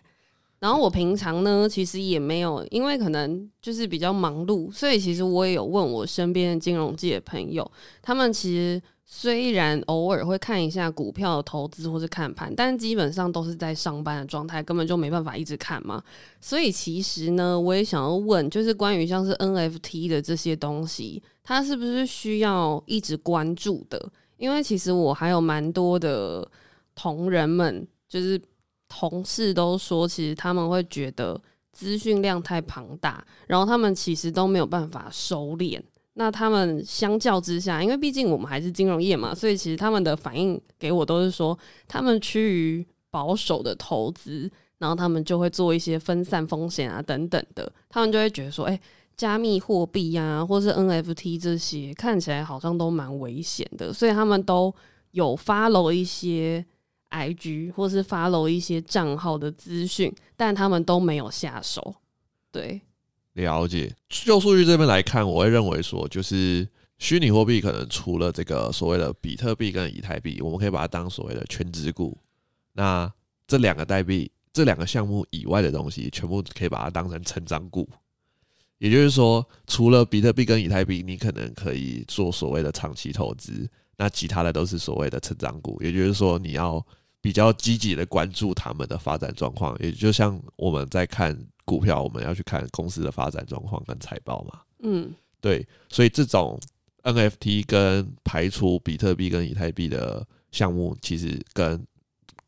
[0.60, 7.72] 然后我平常呢，其实也没有，因为可能就是比较忙碌，所以其实我也有问我身边的金融界的朋友，
[8.02, 8.82] 他们其实。
[9.06, 16.02] 虽然偶尔会看一下股票投资或是看盘，但基本上都是在上班的状态，根本就没办法一直看嘛。
[16.40, 24.12] 所以其实呢，我也想要问，就是关于像是 NFT 的这些东西，它是不是需要一直关注的？
[24.38, 26.50] 因为其实我还有蛮多的
[26.96, 28.42] 同仁们，就是
[28.88, 31.40] 同事都说，其实他们会觉得
[31.72, 35.82] 资讯量太庞大，然后他们其实都没有办法收敛。
[36.16, 41.58] 那他们相较之下，因为毕竟我们还是金融业嘛，所以其实他们的反应给我都是说，
[41.88, 48.80] 他们趋于保守的投资，然后他们就会做一些分散风险啊等等的，他们就会觉得说，哎、
[49.18, 54.74] 加密货币呀，或是 NFT 这些看起来好像都蛮危险的，所以他们都
[55.12, 56.64] 有 follow 一些
[57.10, 61.96] IG 或是 follow 一些账号的资讯，但他们都没有下手，
[62.52, 62.82] 对。
[63.34, 63.94] 了解。
[64.10, 66.68] 就数据这边来看，我会认为说，就是
[67.00, 72.18] 虚拟货币可能除了这个所谓的比特币跟以太币，我们可以把它当所谓的全值股。
[72.74, 73.12] 那
[73.48, 77.90] 这两个代币、这两个项目以外的东西，全部可以把它当成成长股。
[78.78, 83.68] 也就是说，除了比特币跟以太币，你可能可以做所谓的长期投资，
[83.98, 85.82] 那其他的都是所谓的成长股。
[85.82, 86.86] 也就是说，你要
[87.20, 91.36] 比较积极的关注他们的发展状况，也就像我们在看。
[91.66, 96.60] 股票我们要去看公司的发展状况跟财报嘛，嗯，对，所以这种
[97.04, 101.86] NFT 跟排除比特币跟以太币的项目，其实跟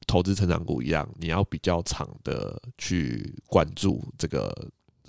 [0.07, 4.53] 投资成长股一样，你要比较长的去关注这个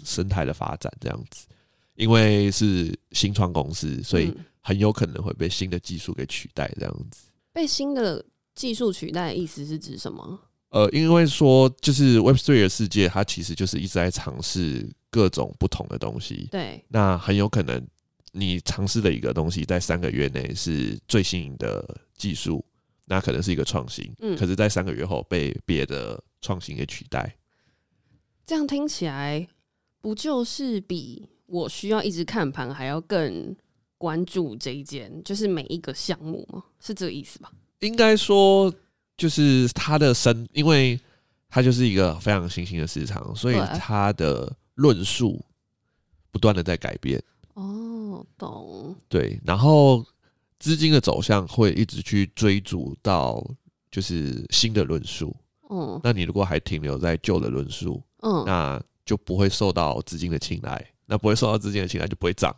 [0.02, 1.46] 生态的发展，这样子，
[1.94, 7.28] 因为是新创公司，所以很有可能会被新的技术给取代，这样子。
[7.52, 10.40] 被新的技术取代的意思是指什么？
[10.76, 16.48] 呃，因为说就是 Web3 的世界，它其实就是一直在尝试各种不同的东西。
[16.50, 17.82] 对，那很有可能
[18.32, 21.82] 你尝试的一个东西，在三个月内是最新颖的
[22.18, 22.62] 技术，
[23.06, 24.14] 那可能是一个创新。
[24.18, 27.34] 嗯，可是，在三个月后被别的创新给取代。
[28.44, 29.48] 这样听起来，
[30.02, 33.56] 不就是比我需要一直看盘还要更
[33.96, 36.62] 关注这一件，就是每一个项目吗？
[36.80, 37.50] 是这个意思吧？
[37.80, 38.70] 应该说。
[39.16, 40.98] 就是它的生，因为
[41.48, 45.44] 它就是一个非常新兴的市场，所以它的论述
[46.30, 47.22] 不断的在改变。
[47.54, 48.94] 哦，懂。
[49.08, 50.04] 对，然后
[50.58, 53.42] 资金的走向会一直去追逐到
[53.90, 55.34] 就是新的论述。
[55.70, 62.54] 嗯，那你如果还停留在旧的论述，嗯，那就不会受到资金的青睐，那不会受到资金的青睐就不会涨。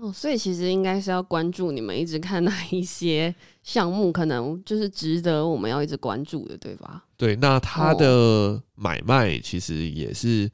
[0.00, 3.34] 哦，所以其实应该是要关注你们一直看哪一些
[3.64, 7.04] 项目，可能就是值得我们要一直关注的，对吧？
[7.16, 10.48] 对，那它的买卖其实也是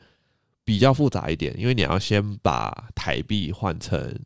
[0.64, 4.18] 比较复杂一点，因为你要先把台币换成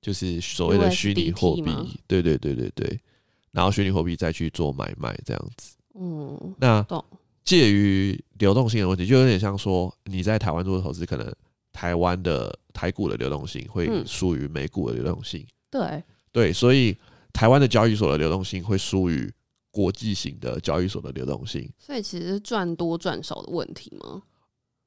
[0.00, 3.00] 就是所谓的虚拟货币，对对对对对，
[3.50, 5.76] 然后虚拟货币再去做买卖这样子。
[5.94, 6.86] 嗯，那
[7.44, 11.30] 介于流动性的问题，就有点像说你在台湾做的投资可能。
[11.78, 16.98] 台湾的台股的流动性会输于美股的流动性，嗯、对对，所以
[17.32, 19.32] 台湾的交易所的流动性会输于
[19.70, 21.70] 国际型的交易所的流动性。
[21.78, 24.20] 所以其实赚多赚少的问题吗？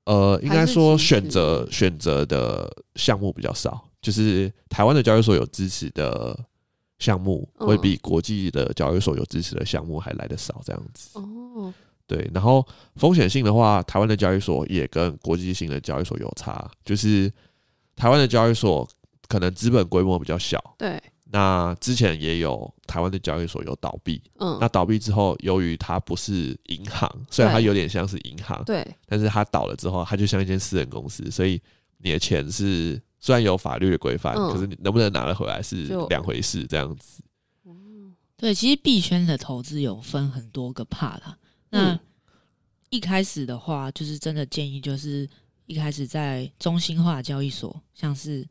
[0.03, 6.37] 呃，应该说选择选择的项目比较少，就是台湾的交易所有支持的
[6.99, 11.17] 项目会比国际的交易所有支持的项目还来得少，这样子。
[11.17, 11.73] 哦。
[12.11, 17.31] 对，然后风险性的话，台湾的交易所也跟国际性的交易所有差，就是
[17.95, 18.85] 台湾的交易所
[19.29, 20.61] 可能资本规模比较小。
[20.77, 21.01] 对，
[21.31, 31.61] 那之前也有台湾的交易所有倒闭，嗯，那倒闭之后，由于它不是银行，虽然它有点像是银行，对，但是它倒了之后，它就像一间私人公司，所以
[31.99, 37.23] 你的钱是虽然有法律的规范，嗯，可是你能不能拿得回来是两回事，这样子。
[37.65, 41.37] 嗯，对，其实币圈的投资有分很多个 part 啦。
[41.71, 41.99] 那
[42.91, 45.27] 一开始的话，就是真的建议，就是
[45.65, 48.47] 一开始在中心化交易所，像是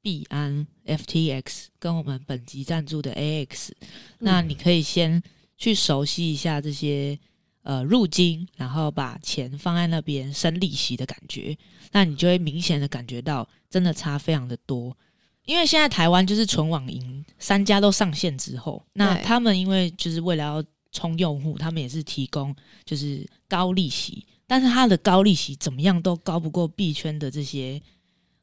[0.00, 3.70] 币安、FTX 跟我们本集赞助的 AX，
[4.18, 5.22] 那你可以先
[5.56, 7.18] 去熟悉一下这些
[7.62, 11.56] 呃入金，然后把钱放在那边生利息的感觉，
[11.92, 14.96] 那你就会明显的感觉到真的差非常的多。
[15.44, 20.64] 因为现在台湾就是纯网银三家都上线之后，那他们因为就是为了要
[20.94, 22.54] 充用户，他们也是提供
[22.86, 27.82] 就是高利息，但是它的高利息怎么样都高不过币圈的这些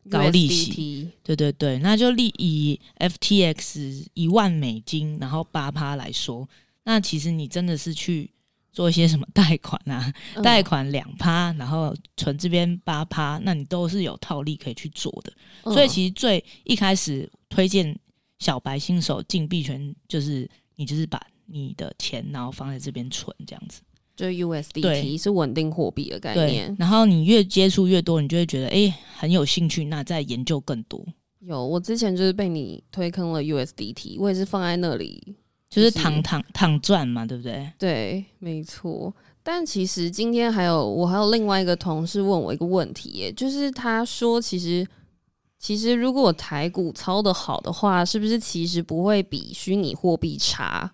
[0.09, 1.09] 高利息。
[1.23, 6.47] 对对对，那就利以 FTX 一万美金，然后八趴来说，
[6.83, 8.29] 那其实你真的是去
[8.73, 15.31] 做一些什么贷款啊， 贷款两趴，然后存这边八趴，那你都是有套利可以去做的。
[15.71, 17.97] 所以其实最一开始推荐
[18.39, 21.25] 小白新手进币圈，就是你就是把。
[21.51, 23.81] 你的钱，然后放在这边存，这样子，
[24.15, 26.75] 就 USDT 是稳定货币的概念。
[26.79, 31.03] 然后你越接触越多，你就会觉得哎、欸，很有兴趣，那再研究更多。
[31.39, 35.35] 有，我之前就是被你推坑了 USDT，我也是放在那里，
[35.69, 37.71] 就是躺躺躺赚嘛，对不对？
[37.79, 39.13] 对，没错。
[39.41, 44.85] 但其实今天还有我还有另外一个同事问我一个问题，耶，就是他说，其实
[45.57, 50.93] 其实如果台股操的好的话，是不是其实不会比虚拟货币差？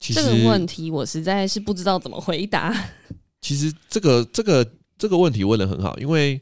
[0.00, 2.74] 其实这个问题我实在是不知道怎么回答。
[3.40, 6.40] 其实这个这个这个问题问的很好，因为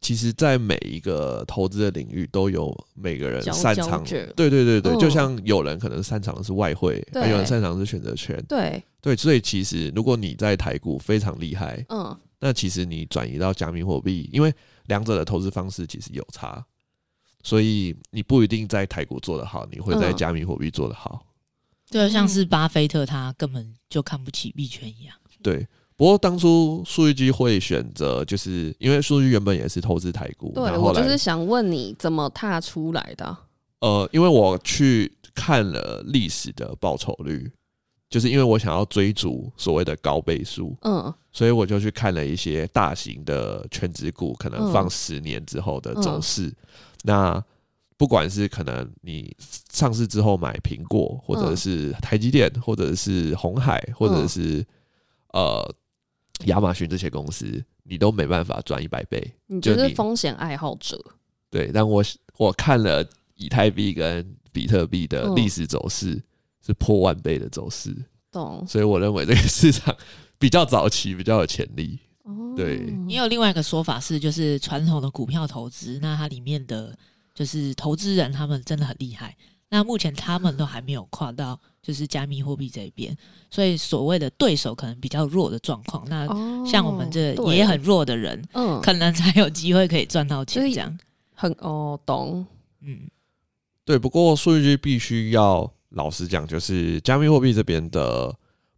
[0.00, 4.02] 其实，在每一个投资的领域都有每个人擅长。
[4.02, 8.42] 对对对对，就像有人可能擅长的是外汇，有人擅长的是选择权。
[8.48, 14.52] 对对，所以其实如果你在台股非常厉害，嗯，那其实你转移到加密货币，因为
[14.86, 16.66] 两者的投资方式其实有差，
[17.44, 21.24] 所以你不一定在台股做得好，你会在加密货币做得好。
[21.92, 25.14] 就像是巴菲特他根本就看不起币圈一样。
[25.42, 25.66] 对，
[25.96, 30.52] 不过当初数据机会选择，就是因为数据原本也是投资台股。
[30.54, 33.36] 对，我就是想问你怎么踏出来的？
[33.80, 37.50] 呃，因为我去看了历史的报酬率，
[38.08, 46.46] 就是因为我想要追逐所谓的高倍数，嗯，所以我就去看了一些大型的全职股，可能放十年之后的走势。
[46.46, 46.56] 嗯、
[47.02, 47.44] 那
[48.02, 49.32] 不管是可能你
[49.70, 54.58] 上市之后买苹果，或者是台积电，或者是红海，或者是、
[55.34, 55.74] 嗯、呃
[56.46, 59.32] 亚马逊这些公司，你都没办法赚一百倍。
[59.46, 61.00] 你就是风险爱好者。
[61.48, 62.02] 对，但我
[62.38, 63.08] 我看了。
[63.34, 66.22] 以太币跟比特币的历史走势
[66.64, 67.92] 是破万倍的走势，
[68.30, 68.64] 懂？
[68.68, 69.96] 所以我认为这个市场
[70.38, 71.98] 比较早期，比较有潜力。
[72.56, 76.96] 对，也有另外一个说法是，就是传统的股票投资，那它里面的
[77.34, 79.36] 就是投资人他们真的很厉害。
[79.68, 83.16] 那目前他们都还没有跨到就是加密货币这一边，
[83.50, 86.06] 所以所谓的对手可能比较弱的状况。
[86.08, 86.26] 那
[86.66, 90.62] 像我们这也很弱的人，嗯，可能才有机会可以赚到钱。
[90.62, 90.98] 这样
[91.34, 92.46] 很哦，懂？
[92.80, 93.08] 嗯。
[93.84, 98.32] 对，不过数据必须要老实讲，就是加密货币这边的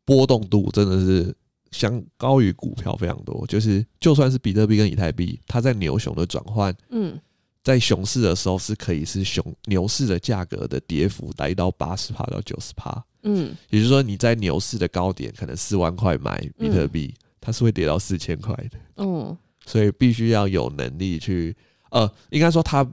[0.04, 1.34] 波动度真的是
[1.72, 3.44] 相高于股票非常多。
[3.46, 7.20] 就是就算是比特币跟以太币，它在牛熊的转换，嗯，
[7.64, 19.36] 在熊市的时候是可以是熊牛市的价格的跌幅来到八十帕到九十帕，嗯，也就是说你在牛市的高点可能四万块买比特币，它是会跌到四千块的，嗯，
[19.66, 21.56] 所以必须要有能力去，
[21.90, 22.86] 呃，应该说它。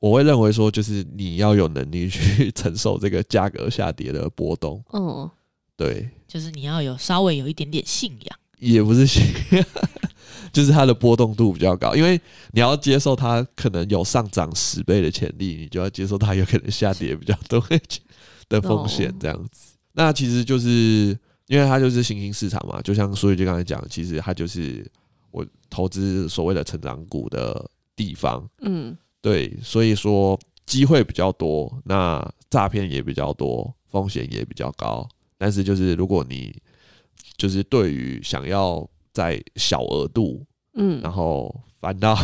[0.00, 4.80] 我会认为说，就是你要有能力去 承受这个价格下跌的波动。
[4.92, 5.28] 嗯，
[5.76, 9.66] 对，就是你要有稍微有一点点信仰，也不是信仰，
[10.52, 12.20] 就是它的波动度比较高，因为
[12.52, 17.62] 你要接受它可能有上涨十倍的潜力，你就要接受它有可能下跌比较多
[18.48, 19.74] 的风险，这样子。
[19.92, 24.84] 那其实就是因为它就是新兴市场嘛，就像苏以就刚才讲，其实它就是
[25.30, 28.48] 我投资所谓的成长股的地方。
[28.62, 28.96] 嗯。
[29.20, 35.06] 对，所以说机会比较多，那诈骗也比较多，风险也比较高。
[35.36, 36.54] 但是就是如果你
[37.36, 38.88] 就是对于想要
[39.18, 42.16] 在小额度，嗯，然后翻到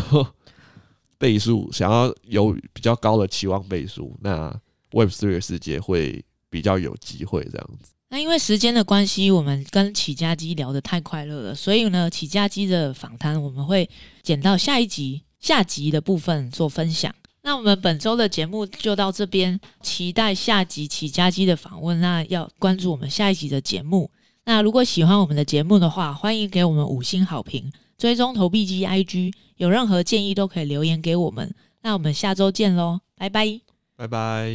[1.17, 4.49] 倍数，想要有比较高的期望倍数，那
[4.91, 7.91] Web Three 的世界会比较有机会这样子。
[8.07, 13.89] 那因为时间的关系，我们跟起家机聊得太快乐了，所以呢，起家机的访谈我们会
[14.23, 15.23] 剪到下一集。
[15.37, 22.01] 下集的部分做分享，那我们本周的节目就到这边，期待下集起家机的访问。
[22.01, 24.09] 那要关注我们下一集的节目。
[24.45, 31.53] 那如果喜欢我们的节目的话，欢迎给我们五星好评，追踪投币机 IG，有任何建议都可以留言给我们。
[31.81, 33.59] 那我们下周见喽，拜拜，
[33.95, 34.51] 拜拜，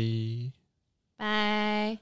[1.16, 1.98] 拜。